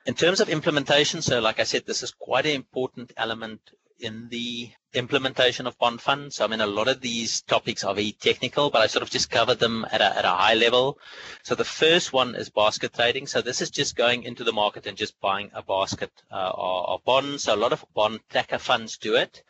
In 0.06 0.14
terms 0.14 0.40
of 0.40 0.50
implementation, 0.50 1.22
so 1.22 1.40
like 1.40 1.60
I 1.60 1.64
said, 1.64 1.86
this 1.86 2.04
is 2.04 2.12
quite 2.12 2.46
an 2.46 2.54
important 2.54 3.12
element 3.18 3.62
in 4.00 4.30
the 4.30 4.70
implementation 4.94 5.68
of 5.68 5.78
bond 5.78 6.02
funds. 6.02 6.38
So, 6.38 6.46
I 6.46 6.48
mean, 6.48 6.62
a 6.62 6.68
lot 6.68 6.88
of 6.88 7.02
these 7.02 7.42
topics 7.42 7.84
are 7.84 7.94
very 7.94 8.14
technical, 8.14 8.70
but 8.70 8.82
I 8.82 8.88
sort 8.88 9.04
of 9.04 9.10
just 9.10 9.30
covered 9.30 9.60
them 9.60 9.86
at 9.92 10.02
a, 10.02 10.18
at 10.18 10.26
a 10.26 10.30
high 10.30 10.54
level. 10.54 10.98
So 11.44 11.54
the 11.56 11.66
first 11.66 12.14
one 12.14 12.36
is 12.36 12.50
basket 12.50 12.94
trading. 12.94 13.28
So 13.28 13.42
this 13.42 13.62
is 13.62 13.70
just 13.70 13.96
going 13.96 14.24
into 14.24 14.44
the 14.44 14.54
market 14.54 14.88
and 14.88 14.98
just 14.98 15.20
buying 15.20 15.52
a 15.54 15.62
basket 15.62 16.12
uh, 16.32 16.52
of 16.56 17.04
bonds. 17.04 17.44
So 17.44 17.56
a 17.56 17.58
lot 17.58 17.74
of 17.74 17.86
bond 17.94 18.22
tracker 18.30 18.58
funds 18.58 18.98
do 18.98 19.16
it. 19.16 19.44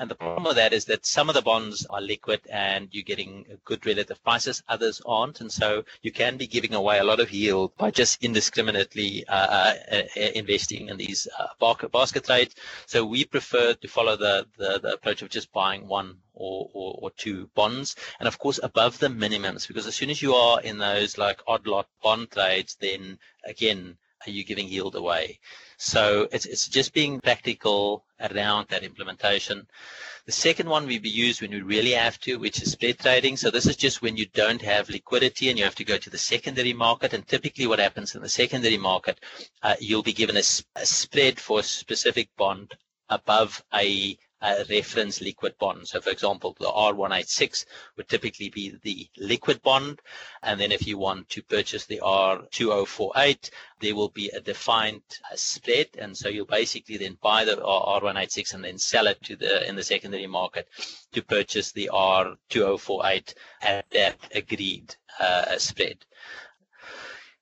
And 0.00 0.10
the 0.10 0.14
problem 0.14 0.44
with 0.44 0.56
that 0.56 0.72
is 0.72 0.86
that 0.86 1.04
some 1.04 1.28
of 1.28 1.34
the 1.34 1.42
bonds 1.42 1.84
are 1.90 2.00
liquid 2.00 2.40
and 2.50 2.88
you're 2.90 3.04
getting 3.04 3.44
good 3.66 3.84
relative 3.84 4.24
prices, 4.24 4.62
others 4.66 5.02
aren't. 5.04 5.42
And 5.42 5.52
so 5.52 5.84
you 6.00 6.10
can 6.10 6.38
be 6.38 6.46
giving 6.46 6.72
away 6.72 7.00
a 7.00 7.04
lot 7.04 7.20
of 7.20 7.30
yield 7.30 7.76
by 7.76 7.90
just 7.90 8.24
indiscriminately 8.24 9.26
uh, 9.28 9.34
uh, 9.58 9.74
uh 9.92 10.20
investing 10.34 10.88
in 10.88 10.96
these 10.96 11.28
uh, 11.38 11.48
basket 11.92 12.24
trades. 12.24 12.54
So 12.86 13.04
we 13.04 13.26
prefer 13.26 13.74
to 13.74 13.88
follow 13.88 14.16
the, 14.16 14.46
the, 14.56 14.80
the 14.80 14.94
approach 14.94 15.20
of 15.20 15.28
just 15.28 15.52
buying 15.52 15.86
one 15.86 16.16
or, 16.32 16.70
or, 16.72 16.98
or, 17.02 17.10
two 17.18 17.50
bonds. 17.54 17.94
And 18.20 18.26
of 18.26 18.38
course, 18.38 18.58
above 18.62 18.98
the 19.00 19.08
minimums, 19.08 19.68
because 19.68 19.86
as 19.86 19.96
soon 19.96 20.08
as 20.08 20.22
you 20.22 20.34
are 20.34 20.62
in 20.62 20.78
those 20.78 21.18
like 21.18 21.42
odd 21.46 21.66
lot 21.66 21.88
bond 22.02 22.30
trades, 22.30 22.74
then 22.80 23.18
again, 23.44 23.98
are 24.26 24.30
you 24.30 24.44
giving 24.44 24.66
yield 24.66 24.94
away? 24.94 25.40
So 25.82 26.28
it's, 26.30 26.44
it's 26.44 26.68
just 26.68 26.92
being 26.92 27.22
practical 27.22 28.04
around 28.20 28.68
that 28.68 28.82
implementation. 28.82 29.66
The 30.26 30.32
second 30.32 30.68
one 30.68 30.86
we 30.86 30.98
use 30.98 31.40
when 31.40 31.52
we 31.52 31.62
really 31.62 31.92
have 31.92 32.20
to, 32.20 32.38
which 32.38 32.60
is 32.60 32.72
spread 32.72 32.98
trading. 32.98 33.38
So 33.38 33.50
this 33.50 33.64
is 33.64 33.76
just 33.76 34.02
when 34.02 34.18
you 34.18 34.26
don't 34.26 34.60
have 34.60 34.90
liquidity 34.90 35.48
and 35.48 35.58
you 35.58 35.64
have 35.64 35.74
to 35.76 35.84
go 35.84 35.96
to 35.96 36.10
the 36.10 36.18
secondary 36.18 36.74
market. 36.74 37.14
And 37.14 37.26
typically 37.26 37.66
what 37.66 37.78
happens 37.78 38.14
in 38.14 38.20
the 38.20 38.28
secondary 38.28 38.76
market, 38.76 39.20
uh, 39.62 39.76
you'll 39.80 40.02
be 40.02 40.12
given 40.12 40.36
a, 40.36 40.42
a 40.76 40.84
spread 40.84 41.40
for 41.40 41.60
a 41.60 41.62
specific 41.62 42.28
bond 42.36 42.74
above 43.08 43.64
a 43.72 44.18
a 44.42 44.64
reference 44.70 45.20
liquid 45.20 45.54
bond. 45.58 45.86
So, 45.86 46.00
for 46.00 46.10
example, 46.10 46.56
the 46.58 46.66
R186 46.66 47.64
would 47.96 48.08
typically 48.08 48.48
be 48.48 48.76
the 48.82 49.08
liquid 49.18 49.62
bond. 49.62 50.00
And 50.42 50.60
then 50.60 50.72
if 50.72 50.86
you 50.86 50.98
want 50.98 51.28
to 51.30 51.42
purchase 51.42 51.86
the 51.86 52.00
R2048, 52.02 53.50
there 53.80 53.94
will 53.94 54.08
be 54.08 54.28
a 54.30 54.40
defined 54.40 55.02
uh, 55.30 55.36
spread. 55.36 55.88
And 55.98 56.16
so 56.16 56.28
you'll 56.28 56.46
basically 56.46 56.96
then 56.96 57.18
buy 57.22 57.44
the 57.44 57.56
R186 57.56 58.54
and 58.54 58.64
then 58.64 58.78
sell 58.78 59.06
it 59.06 59.22
to 59.24 59.36
the 59.36 59.68
in 59.68 59.76
the 59.76 59.82
secondary 59.82 60.26
market 60.26 60.68
to 61.12 61.22
purchase 61.22 61.72
the 61.72 61.90
R2048 61.92 63.34
at 63.62 63.90
that 63.90 64.16
agreed 64.34 64.94
uh, 65.18 65.58
spread. 65.58 65.98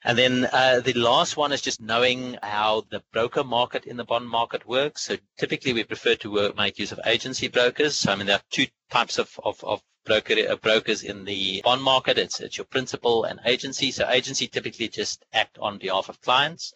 And 0.05 0.17
then 0.17 0.49
uh, 0.52 0.81
the 0.81 0.93
last 0.93 1.37
one 1.37 1.52
is 1.52 1.61
just 1.61 1.81
knowing 1.81 2.37
how 2.43 2.85
the 2.90 3.02
broker 3.12 3.43
market 3.43 3.85
in 3.85 3.97
the 3.97 4.05
bond 4.05 4.28
market 4.28 4.67
works. 4.67 5.02
So 5.02 5.17
typically 5.37 5.73
we 5.73 5.85
prefer 5.85 6.14
to 6.17 6.33
work, 6.33 6.57
make 6.57 6.78
use 6.78 6.93
of 6.93 7.00
agency 7.05 7.49
brokers. 7.49 7.99
So 7.99 8.12
I 8.12 8.17
mean 8.17 8.26
there 8.26 8.37
are 8.37 8.43
two 8.50 8.67
types 8.90 9.19
of, 9.19 9.38
of, 9.45 9.62
of 9.64 9.83
broker 10.05 10.35
uh, 10.49 10.57
brokers 10.57 11.02
in 11.02 11.25
the 11.25 11.61
bond 11.62 11.83
market. 11.83 12.17
It's 12.17 12.40
it's 12.40 12.57
your 12.57 12.64
principal 12.64 13.25
and 13.25 13.40
agency. 13.45 13.90
So 13.90 14.09
agency 14.09 14.47
typically 14.47 14.88
just 14.88 15.25
act 15.33 15.59
on 15.59 15.78
behalf 15.78 16.09
of 16.09 16.21
clients, 16.21 16.73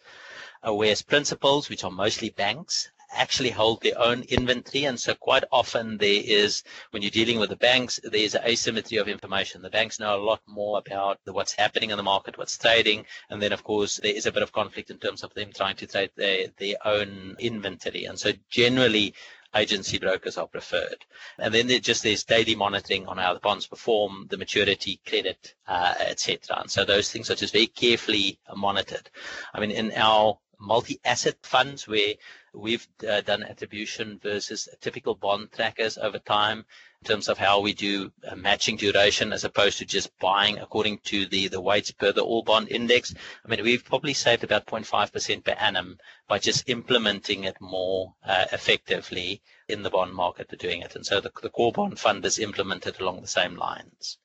uh, 0.65 0.73
whereas 0.73 1.01
principals, 1.01 1.69
which 1.69 1.83
are 1.83 1.91
mostly 1.91 2.29
banks, 2.29 2.91
actually 3.13 3.49
hold 3.49 3.81
their 3.81 3.99
own 3.99 4.23
inventory. 4.23 4.85
And 4.85 4.99
so 4.99 5.13
quite 5.13 5.43
often 5.51 5.97
there 5.97 6.21
is, 6.23 6.63
when 6.91 7.01
you're 7.01 7.11
dealing 7.11 7.39
with 7.39 7.49
the 7.49 7.55
banks, 7.55 7.99
there's 8.03 8.35
an 8.35 8.43
asymmetry 8.45 8.97
of 8.97 9.07
information. 9.07 9.61
The 9.61 9.69
banks 9.69 9.99
know 9.99 10.15
a 10.15 10.23
lot 10.23 10.41
more 10.47 10.77
about 10.79 11.19
the, 11.25 11.33
what's 11.33 11.53
happening 11.53 11.91
in 11.91 11.97
the 11.97 12.03
market, 12.03 12.37
what's 12.37 12.57
trading. 12.57 13.05
And 13.29 13.41
then, 13.41 13.51
of 13.51 13.63
course, 13.63 13.97
there 13.97 14.15
is 14.15 14.25
a 14.25 14.31
bit 14.31 14.43
of 14.43 14.51
conflict 14.51 14.89
in 14.89 14.97
terms 14.97 15.23
of 15.23 15.33
them 15.33 15.51
trying 15.53 15.75
to 15.77 15.87
trade 15.87 16.11
their, 16.15 16.47
their 16.57 16.75
own 16.85 17.35
inventory. 17.39 18.05
And 18.05 18.19
so 18.19 18.31
generally, 18.49 19.13
agency 19.55 19.99
brokers 19.99 20.37
are 20.37 20.47
preferred. 20.47 21.05
And 21.37 21.53
then 21.53 21.67
there 21.67 21.79
just 21.79 22.03
there's 22.03 22.23
daily 22.23 22.55
monitoring 22.55 23.07
on 23.07 23.17
how 23.17 23.33
the 23.33 23.39
bonds 23.39 23.67
perform, 23.67 24.27
the 24.29 24.37
maturity, 24.37 24.99
credit, 25.05 25.53
uh, 25.67 25.93
etc. 25.99 26.59
And 26.59 26.71
so 26.71 26.85
those 26.85 27.11
things 27.11 27.29
are 27.29 27.35
just 27.35 27.53
very 27.53 27.67
carefully 27.67 28.39
monitored. 28.55 29.09
I 29.53 29.59
mean, 29.59 29.71
in 29.71 29.91
our 29.93 30.39
multi-asset 30.59 31.37
funds 31.43 31.87
where 31.87 32.13
we've 32.53 32.87
uh, 33.07 33.21
done 33.21 33.43
attribution 33.43 34.19
versus 34.21 34.69
typical 34.79 35.15
bond 35.15 35.51
trackers 35.51 35.97
over 35.97 36.19
time 36.19 36.65
in 37.01 37.07
terms 37.07 37.27
of 37.27 37.37
how 37.37 37.59
we 37.59 37.73
do 37.73 38.11
uh, 38.27 38.35
matching 38.35 38.77
duration 38.77 39.33
as 39.33 39.43
opposed 39.43 39.77
to 39.79 39.85
just 39.85 40.17
buying 40.19 40.59
according 40.59 40.99
to 40.99 41.25
the, 41.25 41.47
the 41.47 41.59
weights 41.59 41.91
per 41.91 42.11
the 42.11 42.21
all 42.21 42.43
bond 42.43 42.69
index. 42.69 43.13
I 43.43 43.49
mean, 43.49 43.63
we've 43.63 43.83
probably 43.83 44.13
saved 44.13 44.43
about 44.43 44.67
0.5% 44.67 45.43
per 45.43 45.51
annum 45.51 45.97
by 46.27 46.39
just 46.39 46.69
implementing 46.69 47.43
it 47.43 47.59
more 47.59 48.13
uh, 48.23 48.45
effectively 48.51 49.41
in 49.67 49.81
the 49.81 49.89
bond 49.89 50.13
market 50.13 50.49
to 50.49 50.55
doing 50.55 50.81
it. 50.81 50.95
And 50.95 51.05
so 51.05 51.19
the, 51.19 51.31
the 51.41 51.49
core 51.49 51.71
bond 51.71 51.99
fund 51.99 52.23
is 52.25 52.39
implemented 52.39 52.99
along 52.99 53.21
the 53.21 53.27
same 53.27 53.55
lines. 53.55 54.17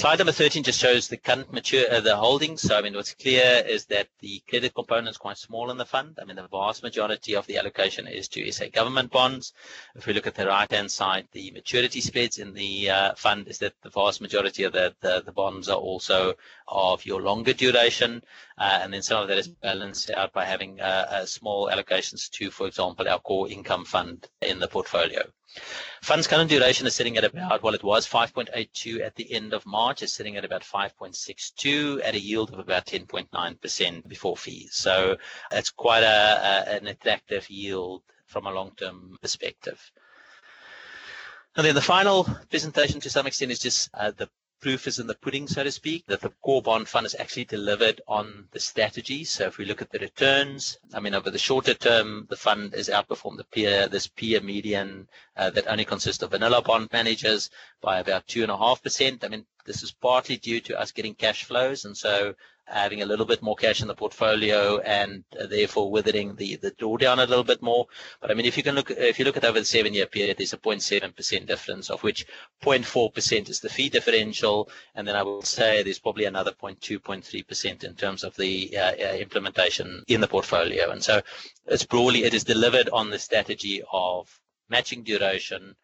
Slide 0.00 0.18
number 0.18 0.32
13 0.32 0.62
just 0.62 0.80
shows 0.80 1.08
the 1.08 1.18
current 1.18 1.52
mature, 1.52 1.84
uh, 1.92 2.00
the 2.00 2.16
holdings. 2.16 2.62
So, 2.62 2.74
I 2.74 2.80
mean, 2.80 2.94
what's 2.94 3.12
clear 3.12 3.62
is 3.68 3.84
that 3.86 4.08
the 4.20 4.42
credit 4.48 4.72
component 4.74 5.08
is 5.08 5.18
quite 5.18 5.36
small 5.36 5.70
in 5.70 5.76
the 5.76 5.84
fund. 5.84 6.18
I 6.18 6.24
mean, 6.24 6.36
the 6.36 6.48
vast 6.48 6.82
majority 6.82 7.36
of 7.36 7.46
the 7.46 7.58
allocation 7.58 8.06
is 8.06 8.26
to 8.28 8.50
SA 8.50 8.68
government 8.72 9.10
bonds. 9.12 9.52
If 9.94 10.06
we 10.06 10.14
look 10.14 10.26
at 10.26 10.34
the 10.36 10.46
right-hand 10.46 10.90
side, 10.90 11.28
the 11.32 11.50
maturity 11.50 12.00
spreads 12.00 12.38
in 12.38 12.54
the 12.54 12.88
uh, 12.88 13.14
fund 13.14 13.46
is 13.48 13.58
that 13.58 13.74
the 13.82 13.90
vast 13.90 14.22
majority 14.22 14.62
of 14.62 14.72
the, 14.72 14.94
the, 15.02 15.22
the 15.22 15.32
bonds 15.32 15.68
are 15.68 15.76
also 15.76 16.32
of 16.66 17.04
your 17.04 17.20
longer 17.20 17.52
duration. 17.52 18.22
Uh, 18.60 18.80
and 18.82 18.92
then 18.92 19.00
some 19.00 19.22
of 19.22 19.28
that 19.28 19.38
is 19.38 19.48
balanced 19.48 20.10
out 20.10 20.34
by 20.34 20.44
having 20.44 20.78
uh, 20.82 21.06
uh, 21.08 21.24
small 21.24 21.70
allocations 21.72 22.28
to, 22.28 22.50
for 22.50 22.66
example, 22.66 23.08
our 23.08 23.18
core 23.18 23.48
income 23.48 23.86
fund 23.86 24.28
in 24.42 24.58
the 24.58 24.68
portfolio. 24.68 25.22
Funds 26.02 26.26
current 26.26 26.50
duration 26.50 26.86
is 26.86 26.94
sitting 26.94 27.16
at 27.16 27.24
about, 27.24 27.62
well, 27.62 27.72
it 27.72 27.82
was 27.82 28.06
5.82 28.06 29.02
at 29.02 29.14
the 29.14 29.32
end 29.32 29.54
of 29.54 29.64
March. 29.64 30.02
It's 30.02 30.12
sitting 30.12 30.36
at 30.36 30.44
about 30.44 30.62
5.62 30.62 32.02
at 32.04 32.14
a 32.14 32.20
yield 32.20 32.52
of 32.52 32.58
about 32.58 32.84
10.9% 32.84 34.06
before 34.06 34.36
fees. 34.36 34.74
So 34.74 35.16
it's 35.50 35.70
quite 35.70 36.02
a, 36.02 36.66
a, 36.68 36.76
an 36.76 36.86
attractive 36.86 37.48
yield 37.48 38.02
from 38.26 38.46
a 38.46 38.52
long-term 38.52 39.16
perspective. 39.22 39.90
And 41.56 41.64
then 41.64 41.74
the 41.74 41.80
final 41.80 42.28
presentation 42.50 43.00
to 43.00 43.10
some 43.10 43.26
extent 43.26 43.52
is 43.52 43.58
just 43.58 43.88
uh, 43.94 44.12
the 44.14 44.28
proof 44.60 44.86
is 44.86 44.98
in 44.98 45.06
the 45.06 45.14
pudding, 45.14 45.48
so 45.48 45.62
to 45.64 45.70
speak, 45.72 46.06
that 46.06 46.20
the 46.20 46.30
core 46.42 46.62
bond 46.62 46.88
fund 46.88 47.04
has 47.04 47.14
actually 47.18 47.44
delivered 47.44 48.00
on 48.06 48.46
the 48.52 48.60
strategy. 48.60 49.24
So 49.24 49.46
if 49.46 49.58
we 49.58 49.64
look 49.64 49.82
at 49.82 49.90
the 49.90 49.98
returns, 49.98 50.78
I 50.94 51.00
mean, 51.00 51.14
over 51.14 51.30
the 51.30 51.38
shorter 51.38 51.74
term, 51.74 52.26
the 52.28 52.36
fund 52.36 52.74
has 52.74 52.88
outperformed 52.88 53.38
the 53.38 53.44
peer, 53.44 53.88
this 53.88 54.06
peer 54.06 54.40
median 54.40 55.08
uh, 55.36 55.50
that 55.50 55.66
only 55.66 55.84
consists 55.84 56.22
of 56.22 56.30
vanilla 56.32 56.62
bond 56.62 56.90
managers 56.92 57.50
by 57.80 57.98
about 58.00 58.26
2.5%. 58.26 59.24
I 59.24 59.28
mean, 59.28 59.46
this 59.64 59.82
is 59.82 59.92
partly 59.92 60.36
due 60.36 60.60
to 60.60 60.78
us 60.78 60.92
getting 60.92 61.14
cash 61.14 61.44
flows. 61.44 61.84
And 61.84 61.96
so 61.96 62.34
having 62.70 63.02
a 63.02 63.06
little 63.06 63.26
bit 63.26 63.42
more 63.42 63.56
cash 63.56 63.82
in 63.82 63.88
the 63.88 63.94
portfolio 63.94 64.78
and 64.78 65.24
uh, 65.40 65.46
therefore 65.46 65.90
withering 65.90 66.36
the, 66.36 66.56
the 66.56 66.70
drawdown 66.72 67.18
a 67.18 67.26
little 67.26 67.44
bit 67.44 67.62
more. 67.62 67.86
But 68.20 68.30
I 68.30 68.34
mean, 68.34 68.46
if 68.46 68.56
you 68.56 68.62
can 68.62 68.74
look, 68.74 68.90
if 68.90 69.18
you 69.18 69.24
look 69.24 69.36
at 69.36 69.44
over 69.44 69.58
the 69.58 69.64
seven 69.64 69.94
year 69.94 70.06
period, 70.06 70.38
there's 70.38 70.52
a 70.52 70.58
0.7% 70.58 71.46
difference, 71.46 71.90
of 71.90 72.02
which 72.02 72.26
0.4% 72.62 73.48
is 73.48 73.60
the 73.60 73.68
fee 73.68 73.88
differential. 73.88 74.70
And 74.94 75.06
then 75.06 75.16
I 75.16 75.22
will 75.22 75.42
say 75.42 75.82
there's 75.82 75.98
probably 75.98 76.24
another 76.24 76.52
0.2, 76.52 77.00
0.3% 77.00 77.84
in 77.84 77.94
terms 77.94 78.24
of 78.24 78.36
the 78.36 78.76
uh, 78.76 78.92
uh, 78.92 79.16
implementation 79.16 80.04
in 80.08 80.20
the 80.20 80.28
portfolio. 80.28 80.90
And 80.90 81.02
so 81.02 81.20
it's 81.66 81.84
broadly, 81.84 82.24
it 82.24 82.34
is 82.34 82.44
delivered 82.44 82.88
on 82.92 83.10
the 83.10 83.18
strategy 83.18 83.82
of 83.92 84.40
matching 84.68 85.02
duration, 85.02 85.74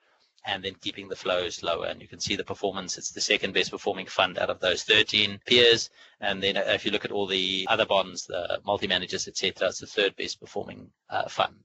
and 0.47 0.63
then 0.63 0.75
keeping 0.81 1.09
the 1.09 1.17
flows 1.17 1.63
lower. 1.63 1.87
And 1.87 2.01
you 2.01 2.07
can 2.07 2.21
see 2.21 2.37
the 2.37 2.45
performance. 2.45 2.97
It's 2.97 3.11
the 3.11 3.21
second 3.21 3.53
best 3.53 3.73
performing 3.73 4.07
fund 4.07 4.39
out 4.39 4.49
of 4.49 4.61
those 4.61 4.85
13 4.85 5.41
peers. 5.45 5.91
And 6.21 6.41
then 6.43 6.57
if 6.57 6.85
you 6.85 6.93
look 6.93 7.05
at 7.05 7.11
all 7.11 7.27
the 7.27 7.67
other 7.69 7.85
bonds, 7.85 8.27
the 8.27 8.61
multi-managers, 8.65 9.27
etc., 9.27 9.69
it's 9.69 9.81
the 9.81 9.87
third 9.87 10.15
best 10.17 10.41
performing 10.41 10.91
uh, 11.11 11.29
fund. 11.29 11.57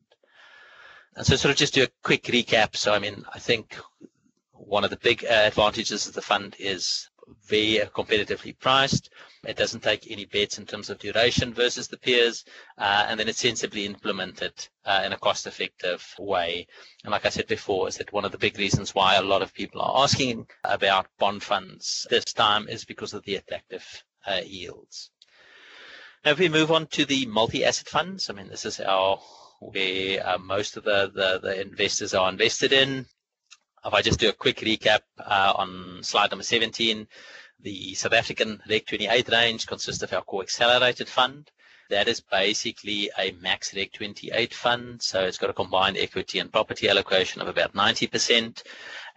And 1.15 1.25
so 1.25 1.35
sort 1.35 1.51
of 1.51 1.57
just 1.57 1.75
do 1.75 1.83
a 1.83 1.89
quick 2.03 2.23
recap. 2.23 2.75
So, 2.75 2.93
I 2.93 2.99
mean, 2.99 3.23
I 3.31 3.37
think 3.37 3.77
one 4.53 4.83
of 4.83 4.89
the 4.89 4.97
big 4.97 5.25
uh, 5.25 5.43
advantages 5.45 6.07
of 6.07 6.13
the 6.13 6.21
fund 6.21 6.55
is 6.57 7.09
very 7.47 7.79
competitively 7.93 8.57
priced. 8.57 9.09
It 9.45 9.57
doesn't 9.57 9.81
take 9.83 10.09
any 10.11 10.25
bets 10.25 10.59
in 10.59 10.65
terms 10.65 10.89
of 10.89 10.99
duration 10.99 11.53
versus 11.53 11.87
the 11.87 11.97
peers, 11.97 12.45
uh, 12.77 13.05
and 13.07 13.19
then 13.19 13.27
it's 13.27 13.39
sensibly 13.39 13.85
implemented 13.85 14.53
uh, 14.85 15.01
in 15.05 15.13
a 15.13 15.17
cost-effective 15.17 16.05
way. 16.19 16.67
And 17.03 17.11
like 17.11 17.25
I 17.25 17.29
said 17.29 17.47
before, 17.47 17.87
is 17.87 17.97
that 17.97 18.13
one 18.13 18.25
of 18.25 18.31
the 18.31 18.37
big 18.37 18.57
reasons 18.57 18.93
why 18.93 19.15
a 19.15 19.23
lot 19.23 19.41
of 19.41 19.53
people 19.53 19.81
are 19.81 20.03
asking 20.03 20.47
about 20.63 21.07
bond 21.17 21.41
funds 21.43 22.05
this 22.09 22.25
time 22.25 22.67
is 22.67 22.85
because 22.85 23.13
of 23.13 23.23
the 23.23 23.35
attractive 23.35 24.03
uh, 24.27 24.41
yields. 24.45 25.09
Now, 26.23 26.31
if 26.31 26.39
we 26.39 26.49
move 26.49 26.71
on 26.71 26.85
to 26.87 27.05
the 27.05 27.25
multi-asset 27.25 27.89
funds, 27.89 28.29
I 28.29 28.33
mean, 28.33 28.47
this 28.47 28.65
is 28.65 28.79
our 28.79 29.19
where 29.59 30.27
uh, 30.27 30.37
most 30.39 30.77
of 30.77 30.83
the, 30.83 31.11
the, 31.13 31.39
the 31.39 31.61
investors 31.61 32.13
are 32.13 32.29
invested 32.29 32.73
in. 32.73 33.05
If 33.83 33.93
I 33.95 34.01
just 34.03 34.19
do 34.19 34.29
a 34.29 34.33
quick 34.33 34.57
recap 34.57 35.01
uh, 35.17 35.53
on 35.55 36.03
slide 36.03 36.29
number 36.29 36.43
17, 36.43 37.07
the 37.61 37.95
South 37.95 38.13
African 38.13 38.61
Reg 38.69 38.85
28 38.85 39.27
range 39.29 39.65
consists 39.65 40.03
of 40.03 40.13
our 40.13 40.21
core 40.21 40.43
accelerated 40.43 41.09
fund. 41.09 41.49
That 41.89 42.07
is 42.07 42.21
basically 42.21 43.09
a 43.17 43.31
max 43.31 43.73
Reg 43.75 43.91
28 43.91 44.53
fund, 44.53 45.01
so 45.01 45.25
it's 45.25 45.39
got 45.39 45.49
a 45.49 45.53
combined 45.53 45.97
equity 45.97 46.37
and 46.37 46.51
property 46.51 46.89
allocation 46.89 47.41
of 47.41 47.47
about 47.47 47.73
90%. 47.73 48.61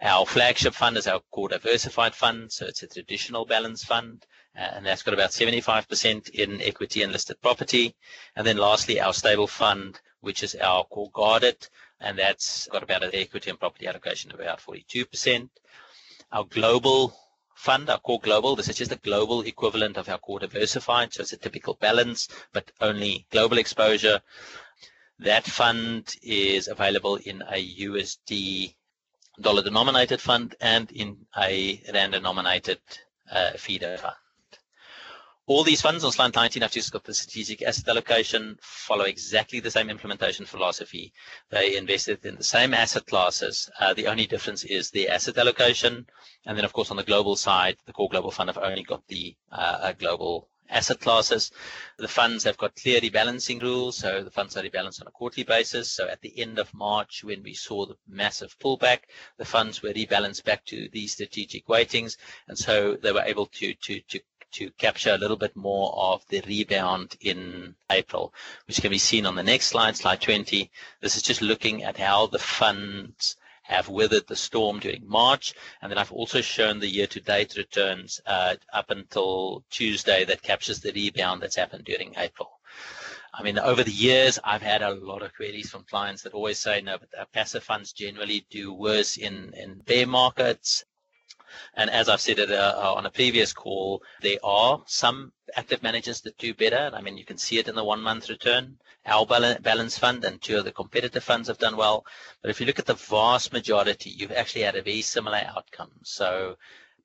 Our 0.01 0.25
flagship 0.25 0.73
fund 0.73 0.97
is 0.97 1.07
our 1.07 1.21
core 1.31 1.49
diversified 1.49 2.15
fund, 2.15 2.51
so 2.51 2.65
it's 2.65 2.81
a 2.81 2.87
traditional 2.87 3.45
balance 3.45 3.83
fund, 3.83 4.25
and 4.55 4.83
that's 4.83 5.03
got 5.03 5.13
about 5.13 5.29
75% 5.29 6.29
in 6.31 6.61
equity 6.63 7.03
and 7.03 7.11
listed 7.13 7.39
property. 7.41 7.95
And 8.35 8.45
then 8.47 8.57
lastly, 8.57 8.99
our 8.99 9.13
stable 9.13 9.47
fund, 9.47 10.01
which 10.25 10.41
is 10.43 10.55
our 10.55 10.83
core 10.85 11.11
guarded, 11.13 11.67
and 11.99 12.17
that's 12.17 12.67
got 12.67 12.83
about 12.83 13.03
an 13.03 13.11
equity 13.13 13.49
and 13.51 13.59
property 13.59 13.87
allocation 13.87 14.31
of 14.31 14.39
about 14.39 14.59
42%. 14.59 15.49
Our 16.31 16.45
global 16.45 17.15
fund, 17.53 17.89
our 17.89 17.99
core 17.99 18.19
global, 18.19 18.55
this 18.55 18.67
is 18.67 18.75
just 18.75 18.91
a 18.91 18.97
global 18.97 19.41
equivalent 19.41 19.97
of 19.97 20.09
our 20.09 20.17
core 20.17 20.39
diversified, 20.39 21.13
so 21.13 21.21
it's 21.21 21.33
a 21.33 21.37
typical 21.37 21.75
balance, 21.75 22.27
but 22.53 22.71
only 22.81 23.27
global 23.31 23.59
exposure. 23.59 24.19
That 25.19 25.45
fund 25.45 26.13
is 26.23 26.67
available 26.67 27.17
in 27.17 27.43
a 27.43 27.75
USD 27.85 28.73
dollar 29.39 29.61
denominated 29.61 30.19
fund 30.19 30.55
and 30.59 30.91
in 30.91 31.17
a 31.37 31.81
rand 31.93 32.13
denominated 32.13 32.79
uh, 33.31 33.51
feeder 33.51 33.97
fund. 33.97 34.15
All 35.47 35.63
these 35.63 35.81
funds 35.81 36.03
on 36.03 36.11
slide 36.11 36.33
19 36.33 36.63
have 36.63 36.71
just 36.71 36.91
got 36.91 37.03
the 37.03 37.13
strategic 37.13 37.61
asset 37.61 37.87
allocation, 37.87 38.57
follow 38.61 39.05
exactly 39.05 39.59
the 39.59 39.69
same 39.69 39.91
implementation 39.91 40.43
philosophy. 40.43 41.13
They 41.51 41.77
invested 41.77 42.25
in 42.25 42.35
the 42.35 42.43
same 42.43 42.73
asset 42.73 43.05
classes. 43.05 43.69
Uh, 43.79 43.93
the 43.93 44.07
only 44.07 44.25
difference 44.25 44.63
is 44.63 44.89
the 44.89 45.07
asset 45.07 45.37
allocation. 45.37 46.07
And 46.47 46.57
then, 46.57 46.65
of 46.65 46.73
course, 46.73 46.89
on 46.89 46.97
the 46.97 47.03
global 47.03 47.35
side, 47.35 47.77
the 47.85 47.93
core 47.93 48.09
global 48.09 48.31
fund 48.31 48.49
have 48.49 48.57
only 48.57 48.81
got 48.81 49.05
the 49.07 49.35
uh, 49.51 49.91
global 49.91 50.49
asset 50.67 50.99
classes. 50.99 51.51
The 51.97 52.07
funds 52.07 52.43
have 52.45 52.57
got 52.57 52.75
clear 52.75 52.99
rebalancing 52.99 53.61
rules, 53.61 53.97
so 53.97 54.23
the 54.23 54.31
funds 54.31 54.57
are 54.57 54.63
rebalanced 54.63 55.01
on 55.01 55.07
a 55.07 55.11
quarterly 55.11 55.43
basis. 55.43 55.91
So 55.91 56.07
at 56.07 56.21
the 56.21 56.39
end 56.39 56.57
of 56.57 56.73
March, 56.73 57.23
when 57.23 57.43
we 57.43 57.53
saw 57.53 57.85
the 57.85 57.97
massive 58.07 58.57
pullback, 58.57 59.01
the 59.37 59.45
funds 59.45 59.83
were 59.83 59.93
rebalanced 59.93 60.43
back 60.43 60.65
to 60.65 60.89
these 60.91 61.13
strategic 61.13 61.69
weightings, 61.69 62.17
and 62.47 62.57
so 62.57 62.95
they 62.95 63.11
were 63.11 63.21
able 63.21 63.45
to 63.45 63.73
to 63.75 63.99
to 64.01 64.19
to 64.55 64.69
capture 64.71 65.13
a 65.13 65.17
little 65.17 65.37
bit 65.37 65.55
more 65.55 65.93
of 65.95 66.25
the 66.27 66.41
rebound 66.47 67.17
in 67.21 67.75
April, 67.89 68.33
which 68.67 68.81
can 68.81 68.91
be 68.91 68.97
seen 68.97 69.25
on 69.25 69.35
the 69.35 69.43
next 69.43 69.67
slide, 69.67 69.95
slide 69.95 70.21
20. 70.21 70.71
This 71.01 71.17
is 71.17 71.21
just 71.21 71.41
looking 71.41 71.83
at 71.83 71.97
how 71.97 72.27
the 72.27 72.39
funds 72.39 73.35
have 73.63 73.89
weathered 73.89 74.27
the 74.27 74.35
storm 74.35 74.79
during 74.79 75.07
March. 75.07 75.53
And 75.81 75.91
then 75.91 75.97
I've 75.97 76.11
also 76.11 76.39
shown 76.41 76.79
the 76.79 76.87
year-to-date 76.87 77.55
returns 77.57 78.21
uh, 78.25 78.55
up 78.71 78.91
until 78.91 79.63
Tuesday 79.69 80.23
that 80.25 80.43
captures 80.43 80.79
the 80.79 80.93
rebound 80.93 81.41
that's 81.41 81.55
happened 81.55 81.83
during 81.83 82.13
April. 82.17 82.51
I 83.33 83.43
mean, 83.43 83.59
over 83.59 83.83
the 83.83 83.91
years, 83.91 84.39
I've 84.43 84.61
had 84.61 84.81
a 84.81 84.93
lot 84.93 85.21
of 85.21 85.33
queries 85.33 85.69
from 85.69 85.83
clients 85.83 86.21
that 86.21 86.33
always 86.33 86.59
say, 86.59 86.79
no, 86.79 86.97
but 86.97 87.31
passive 87.33 87.63
funds 87.63 87.91
generally 87.91 88.45
do 88.49 88.71
worse 88.73 89.17
in, 89.17 89.51
in 89.53 89.79
bear 89.79 90.07
markets. 90.07 90.85
And 91.75 91.89
as 91.89 92.09
I've 92.09 92.21
said 92.21 92.39
it, 92.39 92.51
uh, 92.51 92.75
uh, 92.77 92.93
on 92.93 93.05
a 93.05 93.11
previous 93.11 93.53
call, 93.53 94.03
there 94.21 94.37
are 94.43 94.81
some 94.85 95.31
active 95.55 95.83
managers 95.83 96.21
that 96.21 96.37
do 96.37 96.53
better. 96.53 96.91
I 96.93 97.01
mean, 97.01 97.17
you 97.17 97.25
can 97.25 97.37
see 97.37 97.57
it 97.57 97.67
in 97.67 97.75
the 97.75 97.83
one 97.83 98.01
month 98.01 98.29
return. 98.29 98.77
Our 99.05 99.25
balance 99.25 99.97
fund 99.97 100.25
and 100.25 100.41
two 100.41 100.57
of 100.57 100.65
the 100.65 100.71
competitor 100.71 101.19
funds 101.19 101.47
have 101.47 101.59
done 101.59 101.77
well. 101.77 102.05
But 102.41 102.49
if 102.49 102.59
you 102.59 102.65
look 102.65 102.79
at 102.79 102.87
the 102.87 102.95
vast 102.95 103.53
majority, 103.53 104.09
you've 104.09 104.31
actually 104.31 104.63
had 104.63 104.75
a 104.75 104.81
very 104.81 105.01
similar 105.01 105.37
outcome. 105.55 105.91
So 106.03 106.57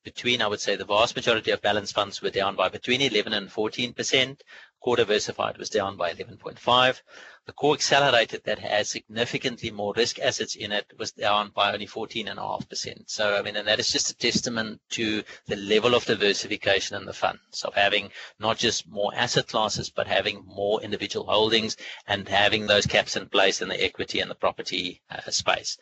between, 0.03 0.41
I 0.41 0.47
would 0.47 0.61
say, 0.61 0.77
the 0.77 0.85
vast 0.87 1.15
majority 1.15 1.51
of 1.51 1.61
balance 1.61 1.93
funds 1.93 2.23
were 2.23 2.31
down 2.31 2.57
by 2.57 2.71
between 2.71 3.03
11 3.03 3.35
and 3.35 3.53
14 3.53 3.93
percent. 3.93 4.43
Core 4.81 4.97
diversified 4.97 5.59
was 5.59 5.69
down 5.69 5.97
by 5.97 6.13
11.5. 6.15 7.03
The 7.45 7.53
core 7.53 7.75
accelerated 7.75 8.45
that 8.45 8.61
has 8.61 8.89
significantly 8.89 9.71
more 9.71 9.93
risk 9.95 10.19
assets 10.19 10.55
in 10.55 10.73
it 10.73 10.93
was 10.97 11.13
down 11.13 11.51
by 11.51 11.73
only 11.73 11.87
14.5%. 11.87 13.11
So, 13.11 13.37
I 13.37 13.43
mean, 13.43 13.57
and 13.57 13.69
that 13.69 13.79
is 13.79 13.91
just 13.91 14.11
a 14.11 14.17
testament 14.17 14.81
to 14.91 15.23
the 15.47 15.57
level 15.57 15.95
of 15.95 16.07
diversification 16.07 16.97
in 16.97 17.05
the 17.05 17.13
funds 17.13 17.63
of 17.63 17.75
having 17.75 18.11
not 18.39 18.57
just 18.57 18.89
more 18.89 19.15
asset 19.15 19.49
classes, 19.49 19.91
but 19.91 20.07
having 20.07 20.45
more 20.47 20.83
individual 20.83 21.27
holdings 21.27 21.77
and 22.07 22.27
having 22.27 22.67
those 22.67 22.87
caps 22.87 23.17
in 23.17 23.29
place 23.29 23.61
in 23.61 23.69
the 23.69 23.85
equity 23.85 24.21
and 24.21 24.31
the 24.31 24.35
property 24.35 25.03
uh, 25.11 25.31
space. 25.31 25.77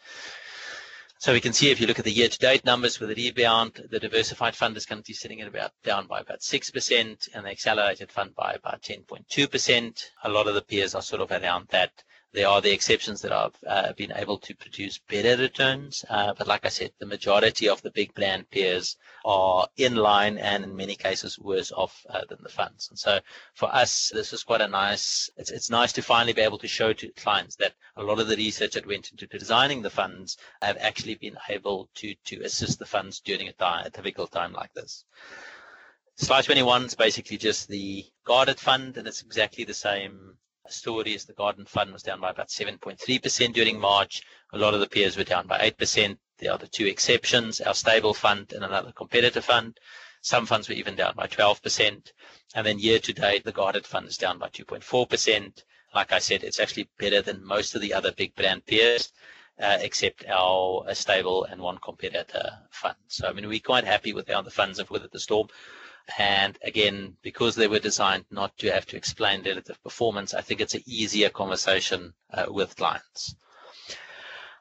So 1.20 1.32
we 1.32 1.40
can 1.40 1.52
see 1.52 1.72
if 1.72 1.80
you 1.80 1.88
look 1.88 1.98
at 1.98 2.04
the 2.04 2.12
year-to-date 2.12 2.64
numbers 2.64 3.00
with 3.00 3.08
the 3.08 3.16
rebound, 3.16 3.84
the 3.90 3.98
diversified 3.98 4.54
fund 4.54 4.76
is 4.76 4.86
currently 4.86 5.14
sitting 5.14 5.40
at 5.40 5.48
about 5.48 5.72
down 5.82 6.06
by 6.06 6.20
about 6.20 6.42
6% 6.42 7.28
and 7.34 7.44
the 7.44 7.50
accelerated 7.50 8.12
fund 8.12 8.36
by 8.36 8.52
about 8.52 8.82
10.2%. 8.82 10.04
A 10.22 10.28
lot 10.28 10.46
of 10.46 10.54
the 10.54 10.62
peers 10.62 10.94
are 10.94 11.02
sort 11.02 11.20
of 11.20 11.32
around 11.32 11.66
that 11.70 11.90
there 12.32 12.48
are 12.48 12.60
the 12.60 12.72
exceptions 12.72 13.22
that 13.22 13.32
have 13.32 13.54
uh, 13.66 13.92
been 13.94 14.12
able 14.14 14.38
to 14.38 14.54
produce 14.54 14.98
better 14.98 15.40
returns. 15.40 16.04
Uh, 16.10 16.34
but 16.36 16.46
like 16.46 16.66
I 16.66 16.68
said, 16.68 16.92
the 16.98 17.06
majority 17.06 17.68
of 17.68 17.80
the 17.80 17.90
big 17.90 18.14
brand 18.14 18.50
peers 18.50 18.96
are 19.24 19.66
in 19.76 19.96
line 19.96 20.36
and 20.36 20.62
in 20.62 20.76
many 20.76 20.94
cases 20.94 21.38
worse 21.38 21.72
off 21.72 22.04
uh, 22.10 22.20
than 22.28 22.38
the 22.42 22.50
funds. 22.50 22.88
And 22.90 22.98
so 22.98 23.20
for 23.54 23.74
us, 23.74 24.10
this 24.12 24.32
is 24.32 24.44
quite 24.44 24.60
a 24.60 24.68
nice, 24.68 25.30
it's, 25.38 25.50
it's 25.50 25.70
nice 25.70 25.92
to 25.94 26.02
finally 26.02 26.34
be 26.34 26.42
able 26.42 26.58
to 26.58 26.68
show 26.68 26.92
to 26.92 27.08
clients 27.12 27.56
that 27.56 27.74
a 27.96 28.02
lot 28.02 28.20
of 28.20 28.28
the 28.28 28.36
research 28.36 28.72
that 28.72 28.86
went 28.86 29.10
into 29.10 29.26
designing 29.26 29.80
the 29.80 29.90
funds 29.90 30.36
have 30.60 30.76
actually 30.78 31.14
been 31.14 31.38
able 31.48 31.88
to, 31.94 32.14
to 32.26 32.42
assist 32.42 32.78
the 32.78 32.86
funds 32.86 33.20
during 33.20 33.48
a, 33.48 33.52
time, 33.52 33.86
a 33.86 33.90
difficult 33.90 34.30
time 34.32 34.52
like 34.52 34.72
this. 34.74 35.04
Slide 36.16 36.44
21 36.44 36.84
is 36.84 36.94
basically 36.94 37.38
just 37.38 37.68
the 37.68 38.04
guarded 38.24 38.58
fund, 38.58 38.96
and 38.96 39.06
it's 39.06 39.22
exactly 39.22 39.62
the 39.62 39.72
same 39.72 40.36
story 40.72 41.14
is 41.14 41.24
the 41.24 41.32
Guarded 41.32 41.68
Fund 41.68 41.92
was 41.92 42.02
down 42.02 42.20
by 42.20 42.30
about 42.30 42.48
7.3% 42.48 43.52
during 43.52 43.78
March. 43.78 44.22
A 44.52 44.58
lot 44.58 44.74
of 44.74 44.80
the 44.80 44.88
peers 44.88 45.16
were 45.16 45.24
down 45.24 45.46
by 45.46 45.58
8%. 45.58 46.16
There 46.38 46.52
are 46.52 46.58
the 46.58 46.68
two 46.68 46.86
exceptions, 46.86 47.60
our 47.60 47.74
stable 47.74 48.14
fund 48.14 48.52
and 48.52 48.64
another 48.64 48.92
competitor 48.92 49.40
fund. 49.40 49.78
Some 50.20 50.46
funds 50.46 50.68
were 50.68 50.74
even 50.74 50.94
down 50.94 51.14
by 51.16 51.26
12%. 51.26 52.12
And 52.54 52.66
then 52.66 52.78
year 52.78 52.98
to 52.98 53.12
date, 53.12 53.44
the 53.44 53.52
guarded 53.52 53.86
fund 53.86 54.08
is 54.08 54.18
down 54.18 54.38
by 54.38 54.48
2.4%. 54.48 55.64
Like 55.94 56.12
I 56.12 56.18
said, 56.18 56.44
it's 56.44 56.60
actually 56.60 56.88
better 56.98 57.22
than 57.22 57.44
most 57.44 57.74
of 57.74 57.80
the 57.80 57.94
other 57.94 58.12
big 58.12 58.34
brand 58.34 58.66
peers. 58.66 59.12
uh, 59.60 59.78
except 59.80 60.24
our 60.28 60.84
stable 60.94 61.44
and 61.44 61.60
one 61.60 61.78
competitor 61.78 62.50
fund. 62.70 62.96
So, 63.08 63.28
I 63.28 63.32
mean, 63.32 63.48
we're 63.48 63.60
quite 63.60 63.84
happy 63.84 64.12
with 64.12 64.28
how 64.28 64.42
the 64.42 64.50
funds 64.50 64.78
have 64.78 64.90
weathered 64.90 65.12
the 65.12 65.20
storm. 65.20 65.48
And 66.18 66.58
again, 66.62 67.16
because 67.22 67.54
they 67.54 67.68
were 67.68 67.78
designed 67.78 68.24
not 68.30 68.56
to 68.58 68.72
have 68.72 68.86
to 68.86 68.96
explain 68.96 69.42
relative 69.44 69.82
performance, 69.82 70.34
I 70.34 70.40
think 70.40 70.60
it's 70.60 70.74
an 70.74 70.82
easier 70.86 71.28
conversation 71.28 72.14
uh, 72.32 72.46
with 72.48 72.76
clients. 72.76 73.34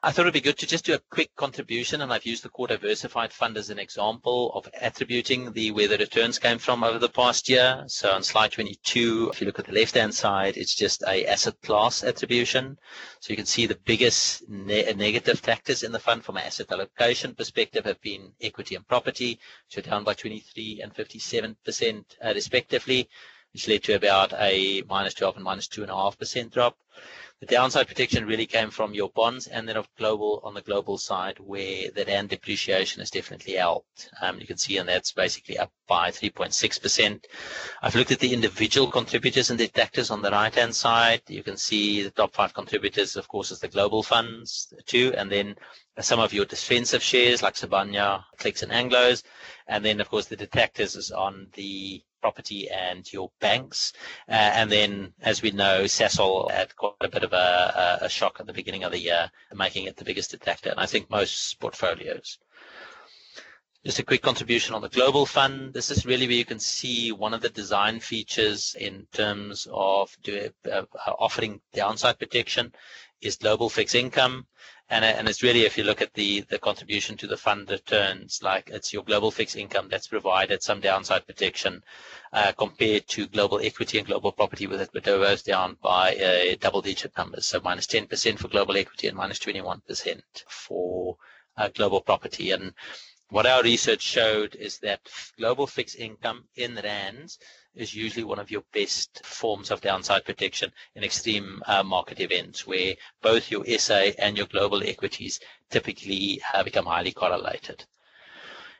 I 0.00 0.12
thought 0.12 0.22
it'd 0.22 0.34
be 0.34 0.40
good 0.40 0.58
to 0.58 0.66
just 0.66 0.84
do 0.84 0.94
a 0.94 1.00
quick 1.10 1.34
contribution, 1.34 2.02
and 2.02 2.12
I've 2.12 2.24
used 2.24 2.44
the 2.44 2.48
core 2.50 2.68
diversified 2.68 3.32
fund 3.32 3.56
as 3.56 3.68
an 3.68 3.80
example 3.80 4.52
of 4.54 4.68
attributing 4.80 5.50
the 5.52 5.72
where 5.72 5.88
the 5.88 5.98
returns 5.98 6.38
came 6.38 6.58
from 6.58 6.84
over 6.84 7.00
the 7.00 7.08
past 7.08 7.48
year. 7.48 7.82
So 7.88 8.12
on 8.12 8.22
slide 8.22 8.52
22, 8.52 9.30
if 9.32 9.40
you 9.40 9.46
look 9.48 9.58
at 9.58 9.66
the 9.66 9.72
left-hand 9.72 10.14
side, 10.14 10.56
it's 10.56 10.76
just 10.76 11.02
a 11.02 11.26
asset 11.26 11.60
class 11.62 12.04
attribution. 12.04 12.78
So 13.18 13.32
you 13.32 13.36
can 13.36 13.46
see 13.46 13.66
the 13.66 13.80
biggest 13.84 14.48
ne- 14.48 14.92
negative 14.92 15.40
factors 15.40 15.82
in 15.82 15.90
the 15.90 15.98
fund 15.98 16.24
from 16.24 16.36
an 16.36 16.44
asset 16.44 16.70
allocation 16.70 17.34
perspective 17.34 17.84
have 17.84 18.00
been 18.00 18.32
equity 18.40 18.76
and 18.76 18.86
property, 18.86 19.40
which 19.66 19.84
are 19.84 19.90
down 19.90 20.04
by 20.04 20.14
23 20.14 20.80
and 20.80 20.94
57% 20.94 22.04
uh, 22.24 22.32
respectively, 22.34 23.08
which 23.52 23.68
led 23.68 23.82
to 23.84 23.94
about 23.94 24.32
a 24.34 24.82
minus 24.88 25.14
12 25.14 25.36
and 25.36 25.44
minus 25.44 25.68
2.5% 25.68 26.50
drop. 26.50 26.76
The 27.40 27.46
downside 27.46 27.86
protection 27.86 28.26
really 28.26 28.46
came 28.46 28.68
from 28.70 28.94
your 28.94 29.10
bonds 29.10 29.46
and 29.46 29.68
then 29.68 29.76
of 29.76 29.88
global 29.96 30.40
on 30.42 30.54
the 30.54 30.60
global 30.60 30.98
side 30.98 31.38
where 31.38 31.88
the 31.92 32.04
rand 32.04 32.30
depreciation 32.30 32.98
has 32.98 33.12
definitely 33.12 33.52
helped. 33.52 34.10
Um, 34.20 34.40
you 34.40 34.46
can 34.46 34.56
see 34.56 34.76
and 34.78 34.88
that's 34.88 35.12
basically 35.12 35.56
up 35.56 35.70
by 35.86 36.10
3.6%. 36.10 37.24
I've 37.80 37.94
looked 37.94 38.10
at 38.10 38.18
the 38.18 38.34
individual 38.34 38.90
contributors 38.90 39.50
and 39.50 39.58
detractors 39.58 40.10
on 40.10 40.20
the 40.20 40.32
right 40.32 40.52
hand 40.52 40.74
side. 40.74 41.22
You 41.28 41.44
can 41.44 41.56
see 41.56 42.02
the 42.02 42.10
top 42.10 42.34
five 42.34 42.54
contributors, 42.54 43.14
of 43.14 43.28
course, 43.28 43.52
is 43.52 43.60
the 43.60 43.68
global 43.68 44.02
funds 44.02 44.74
too, 44.86 45.14
and 45.16 45.30
then 45.30 45.54
some 46.00 46.20
of 46.20 46.32
your 46.32 46.44
defensive 46.44 47.02
shares 47.02 47.42
like 47.42 47.54
Sibanye, 47.54 48.22
Clicks 48.38 48.62
and 48.62 48.72
Anglos, 48.72 49.22
and 49.66 49.84
then 49.84 50.00
of 50.00 50.08
course 50.08 50.26
the 50.26 50.36
detractors 50.36 50.96
is 50.96 51.10
on 51.10 51.48
the 51.54 52.02
property 52.20 52.68
and 52.68 53.10
your 53.12 53.30
banks. 53.40 53.92
Uh, 54.28 54.32
and 54.32 54.70
then, 54.70 55.12
as 55.20 55.42
we 55.42 55.50
know, 55.50 55.84
Sasol 55.84 56.50
had 56.50 56.74
quite 56.76 56.94
a 57.00 57.08
bit 57.08 57.24
of 57.24 57.32
a, 57.32 57.98
a, 58.02 58.08
shock 58.08 58.38
at 58.40 58.46
the 58.46 58.52
beginning 58.52 58.84
of 58.84 58.92
the 58.92 58.98
year, 58.98 59.30
making 59.54 59.86
it 59.86 59.96
the 59.96 60.04
biggest 60.04 60.30
detractor, 60.32 60.70
and 60.70 60.80
I 60.80 60.86
think 60.86 61.10
most 61.10 61.58
portfolios. 61.60 62.38
Just 63.84 64.00
a 64.00 64.04
quick 64.04 64.22
contribution 64.22 64.74
on 64.74 64.82
the 64.82 64.88
global 64.88 65.24
fund. 65.24 65.72
This 65.72 65.90
is 65.90 66.04
really 66.04 66.26
where 66.26 66.36
you 66.36 66.44
can 66.44 66.58
see 66.58 67.12
one 67.12 67.32
of 67.32 67.40
the 67.40 67.48
design 67.48 68.00
features 68.00 68.74
in 68.78 69.06
terms 69.12 69.68
of 69.72 70.14
do, 70.22 70.50
uh, 70.70 70.82
offering 71.18 71.60
downside 71.72 72.18
protection 72.18 72.72
is 73.20 73.36
global 73.36 73.68
fixed 73.68 73.94
income. 73.94 74.46
And, 74.90 75.04
and 75.04 75.28
it's 75.28 75.42
really, 75.42 75.66
if 75.66 75.76
you 75.76 75.84
look 75.84 76.00
at 76.00 76.14
the, 76.14 76.40
the 76.48 76.58
contribution 76.58 77.16
to 77.18 77.26
the 77.26 77.36
fund 77.36 77.70
returns, 77.70 78.40
like 78.42 78.70
it's 78.72 78.92
your 78.92 79.02
global 79.04 79.30
fixed 79.30 79.56
income 79.56 79.88
that's 79.90 80.08
provided 80.08 80.62
some 80.62 80.80
downside 80.80 81.26
protection 81.26 81.82
uh, 82.32 82.52
compared 82.52 83.06
to 83.08 83.26
global 83.26 83.60
equity 83.62 83.98
and 83.98 84.06
global 84.06 84.32
property 84.32 84.66
with 84.66 84.80
it, 84.80 84.88
but 84.94 85.04
they're 85.04 85.18
both 85.18 85.44
down 85.44 85.76
by 85.82 86.14
uh, 86.16 86.56
double 86.58 86.80
digit 86.80 87.12
numbers. 87.18 87.44
So 87.44 87.60
minus 87.62 87.86
10% 87.86 88.38
for 88.38 88.48
global 88.48 88.78
equity 88.78 89.08
and 89.08 89.16
minus 89.16 89.38
21% 89.40 90.20
for 90.48 91.16
uh, 91.58 91.68
global 91.74 92.00
property. 92.00 92.52
And 92.52 92.72
what 93.28 93.44
our 93.44 93.62
research 93.62 94.00
showed 94.00 94.54
is 94.54 94.78
that 94.78 95.00
global 95.36 95.66
fixed 95.66 95.96
income 95.96 96.44
in 96.56 96.76
rands 96.82 97.38
is 97.78 97.94
usually 97.94 98.24
one 98.24 98.38
of 98.38 98.50
your 98.50 98.62
best 98.72 99.24
forms 99.24 99.70
of 99.70 99.80
downside 99.80 100.24
protection 100.24 100.72
in 100.94 101.04
extreme 101.04 101.62
uh, 101.66 101.82
market 101.82 102.20
events 102.20 102.66
where 102.66 102.94
both 103.22 103.50
your 103.50 103.64
SA 103.78 104.10
and 104.18 104.36
your 104.36 104.46
global 104.46 104.82
equities 104.82 105.40
typically 105.70 106.42
uh, 106.52 106.62
become 106.62 106.86
highly 106.86 107.12
correlated. 107.12 107.84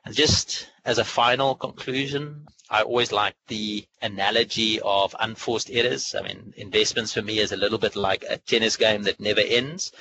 And 0.04 0.14
just 0.14 0.68
as 0.84 0.98
a 0.98 1.04
final 1.04 1.54
conclusion, 1.54 2.46
I 2.70 2.82
always 2.82 3.12
like 3.12 3.34
the 3.46 3.86
analogy 4.02 4.80
of 4.80 5.14
unforced 5.20 5.70
errors. 5.70 6.14
I 6.14 6.22
mean, 6.22 6.52
investments 6.56 7.12
for 7.14 7.22
me 7.22 7.38
is 7.38 7.52
a 7.52 7.56
little 7.56 7.78
bit 7.78 7.96
like 7.96 8.24
a 8.28 8.38
tennis 8.38 8.76
game 8.76 9.02
that 9.04 9.20
never 9.20 9.40
ends 9.40 9.92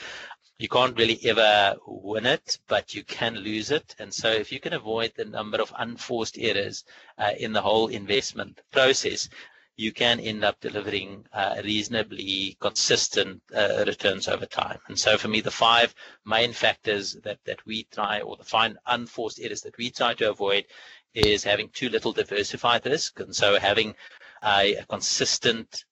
you 0.59 0.67
can't 0.67 0.97
really 0.97 1.19
ever 1.25 1.75
win 1.85 2.25
it, 2.25 2.57
but 2.67 2.95
you 2.95 3.03
can 3.03 3.35
lose 3.35 3.69
it. 3.71 3.95
And 3.99 4.11
so 4.13 4.31
if 4.31 4.51
you 4.51 4.59
can 4.59 4.73
avoid 4.73 5.13
the 5.15 5.25
number 5.25 5.61
of 5.61 5.73
unforced 5.77 6.37
errors 6.39 6.83
uh, 7.17 7.31
in 7.37 7.53
the 7.53 7.61
whole 7.61 7.87
investment 7.87 8.59
process, 8.71 9.29
you 9.75 9.91
can 9.91 10.19
end 10.19 10.43
up 10.43 10.59
delivering 10.59 11.23
uh, 11.31 11.61
reasonably 11.63 12.57
consistent 12.59 13.39
uh, 13.55 13.83
returns 13.85 14.27
over 14.27 14.47
time. 14.47 14.79
And 14.87 14.97
so 14.97 15.17
for 15.19 15.27
me, 15.27 15.41
the 15.41 15.51
five 15.51 15.93
main 16.25 16.51
factors 16.51 17.13
that, 17.23 17.37
that 17.45 17.63
we 17.67 17.83
try, 17.91 18.21
or 18.21 18.35
the 18.35 18.43
five 18.43 18.75
unforced 18.87 19.39
errors 19.39 19.61
that 19.61 19.77
we 19.77 19.91
try 19.91 20.15
to 20.15 20.31
avoid 20.31 20.65
is 21.13 21.43
having 21.43 21.69
too 21.69 21.89
little 21.89 22.11
diversified 22.11 22.87
risk. 22.87 23.19
And 23.19 23.35
so 23.35 23.59
having 23.59 23.93
a, 24.43 24.77
a 24.77 24.85
consistent 24.85 25.85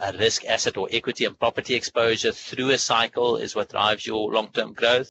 a 0.00 0.12
risk 0.12 0.44
asset 0.44 0.76
or 0.76 0.88
equity 0.90 1.24
and 1.24 1.38
property 1.38 1.74
exposure 1.74 2.32
through 2.32 2.70
a 2.70 2.78
cycle 2.78 3.36
is 3.36 3.54
what 3.54 3.70
drives 3.70 4.06
your 4.06 4.32
long-term 4.32 4.72
growth. 4.72 5.10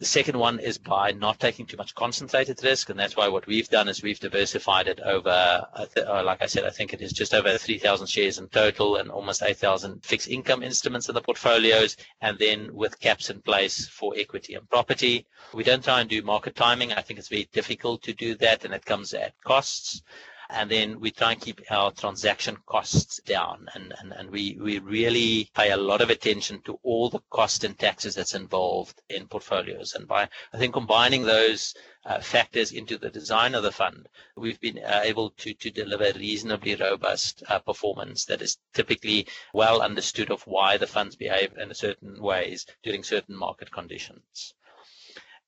The 0.00 0.06
second 0.06 0.36
one 0.36 0.58
is 0.58 0.76
by 0.76 1.12
not 1.12 1.38
taking 1.38 1.66
too 1.66 1.76
much 1.76 1.94
concentrated 1.94 2.62
risk, 2.64 2.90
and 2.90 2.98
that's 2.98 3.16
why 3.16 3.28
what 3.28 3.46
we've 3.46 3.68
done 3.68 3.88
is 3.88 4.02
we've 4.02 4.18
diversified 4.18 4.88
it 4.88 4.98
over, 4.98 5.30
uh, 5.72 6.22
like 6.24 6.42
I 6.42 6.46
said, 6.46 6.64
I 6.64 6.70
think 6.70 6.92
it 6.92 7.00
is 7.00 7.12
just 7.12 7.32
over 7.32 7.56
3,000 7.56 8.08
shares 8.08 8.38
in 8.38 8.48
total 8.48 8.96
and 8.96 9.08
almost 9.08 9.42
8,000 9.42 10.04
fixed 10.04 10.28
income 10.28 10.64
instruments 10.64 11.08
in 11.08 11.14
the 11.14 11.22
portfolios, 11.22 11.96
and 12.20 12.36
then 12.40 12.74
with 12.74 12.98
caps 12.98 13.30
in 13.30 13.40
place 13.42 13.86
for 13.86 14.12
equity 14.16 14.54
and 14.54 14.68
property. 14.68 15.26
We 15.54 15.62
don't 15.62 15.84
try 15.84 16.00
and 16.00 16.10
do 16.10 16.20
market 16.22 16.56
timing. 16.56 16.92
I 16.92 17.00
think 17.00 17.20
it's 17.20 17.28
very 17.28 17.48
difficult 17.52 18.02
to 18.02 18.12
do 18.12 18.34
that, 18.34 18.64
and 18.64 18.74
it 18.74 18.84
comes 18.84 19.14
at 19.14 19.40
costs 19.44 20.02
and 20.50 20.70
then 20.70 21.00
we 21.00 21.10
try 21.10 21.32
and 21.32 21.40
keep 21.40 21.60
our 21.70 21.90
transaction 21.92 22.56
costs 22.66 23.20
down. 23.24 23.66
And, 23.74 23.94
and, 23.98 24.12
and 24.12 24.30
we, 24.30 24.58
we 24.60 24.78
really 24.78 25.50
pay 25.54 25.70
a 25.70 25.76
lot 25.76 26.00
of 26.00 26.10
attention 26.10 26.60
to 26.62 26.78
all 26.82 27.10
the 27.10 27.20
cost 27.30 27.64
and 27.64 27.78
taxes 27.78 28.14
that's 28.14 28.34
involved 28.34 29.00
in 29.08 29.26
portfolios. 29.26 29.94
And 29.94 30.06
by 30.06 30.28
i 30.52 30.58
think 30.58 30.74
combining 30.74 31.22
those 31.22 31.74
uh, 32.04 32.20
factors 32.20 32.72
into 32.72 32.98
the 32.98 33.10
design 33.10 33.54
of 33.54 33.62
the 33.62 33.72
fund 33.72 34.08
we've 34.36 34.60
been 34.60 34.78
uh, 34.78 35.00
able 35.02 35.30
to, 35.30 35.54
to 35.54 35.70
deliver 35.70 36.18
reasonably 36.18 36.74
robust 36.74 37.42
uh, 37.48 37.58
performance 37.58 38.24
that 38.24 38.42
is 38.42 38.58
typically 38.74 39.26
well 39.52 39.80
understood 39.82 40.30
of 40.30 40.42
why 40.46 40.76
the 40.76 40.86
funds 40.86 41.16
behave 41.16 41.56
in 41.58 41.72
certain 41.74 42.20
ways 42.20 42.66
during 42.82 43.02
certain 43.02 43.36
market 43.36 43.70
conditions. 43.70 44.54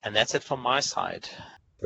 And 0.03 0.15
that's 0.15 0.35
it 0.35 0.43
from 0.43 0.61
my 0.61 0.81
side 0.81 1.29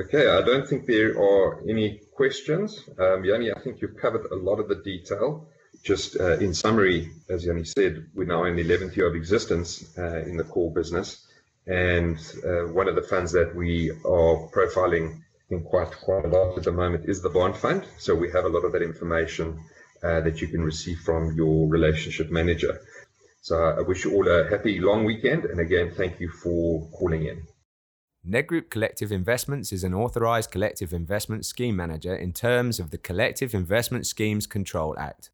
Okay, 0.00 0.26
I 0.26 0.40
don't 0.40 0.66
think 0.66 0.86
there 0.86 1.20
are 1.20 1.60
any 1.68 2.00
questions. 2.14 2.88
Um, 2.98 3.22
Yanni, 3.22 3.52
I 3.52 3.60
think 3.60 3.82
you've 3.82 3.98
covered 3.98 4.24
a 4.32 4.34
lot 4.34 4.58
of 4.58 4.66
the 4.68 4.76
detail. 4.76 5.48
Just 5.82 6.18
uh, 6.18 6.38
in 6.38 6.54
summary, 6.54 7.12
as 7.28 7.44
Yanni 7.44 7.64
said, 7.64 8.06
we're 8.14 8.24
now 8.24 8.44
in 8.44 8.56
the 8.56 8.64
11th 8.64 8.96
year 8.96 9.08
of 9.08 9.14
existence 9.14 9.84
uh, 9.98 10.20
in 10.20 10.38
the 10.38 10.44
core 10.44 10.72
business. 10.72 11.26
And 11.66 12.16
uh, 12.42 12.72
one 12.72 12.88
of 12.88 12.94
the 12.94 13.02
funds 13.02 13.32
that 13.32 13.54
we 13.54 13.90
are 13.90 14.48
profiling 14.56 15.20
in 15.50 15.64
quite, 15.64 15.90
quite 15.90 16.24
a 16.24 16.28
lot 16.28 16.56
at 16.56 16.64
the 16.64 16.72
moment 16.72 17.04
is 17.06 17.20
the 17.20 17.28
bond 17.28 17.58
fund. 17.58 17.84
So 17.98 18.14
we 18.14 18.30
have 18.30 18.46
a 18.46 18.48
lot 18.48 18.64
of 18.64 18.72
that 18.72 18.82
information 18.82 19.62
uh, 20.02 20.22
that 20.22 20.40
you 20.40 20.48
can 20.48 20.62
receive 20.62 21.00
from 21.00 21.32
your 21.32 21.68
relationship 21.68 22.30
manager. 22.30 22.80
So 23.42 23.54
I 23.56 23.82
wish 23.82 24.04
you 24.04 24.14
all 24.14 24.26
a 24.26 24.48
happy 24.48 24.80
long 24.80 25.04
weekend. 25.04 25.44
And 25.44 25.60
again, 25.60 25.92
thank 25.94 26.20
you 26.20 26.30
for 26.30 26.88
calling 26.98 27.26
in. 27.26 27.42
Nedgroup 28.26 28.68
Collective 28.68 29.12
Investments 29.12 29.72
is 29.72 29.82
an 29.82 29.94
authorized 29.94 30.50
collective 30.50 30.92
investment 30.92 31.46
scheme 31.46 31.74
manager 31.74 32.14
in 32.14 32.34
terms 32.34 32.78
of 32.78 32.90
the 32.90 32.98
Collective 32.98 33.54
Investment 33.54 34.06
Schemes 34.06 34.46
Control 34.46 34.94
Act. 34.98 35.30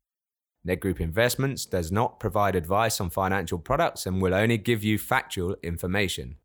Nedgroup 0.65 1.01
Investments 1.01 1.67
does 1.67 1.91
not 1.91 2.21
provide 2.21 2.55
advice 2.55 3.01
on 3.01 3.11
financial 3.11 3.59
products 3.59 4.07
and 4.07 4.23
will 4.23 4.35
only 4.35 4.57
give 4.57 4.85
you 4.85 4.99
factual 4.99 5.57
information. 5.65 6.37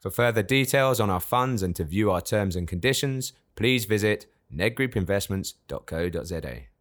For 0.00 0.10
further 0.10 0.42
details 0.42 1.00
on 1.00 1.08
our 1.08 1.20
funds 1.20 1.62
and 1.62 1.74
to 1.76 1.84
view 1.84 2.10
our 2.10 2.20
terms 2.20 2.54
and 2.54 2.68
conditions, 2.68 3.32
please 3.54 3.86
visit 3.86 4.26
nedgroupinvestments.co.za. 4.54 6.71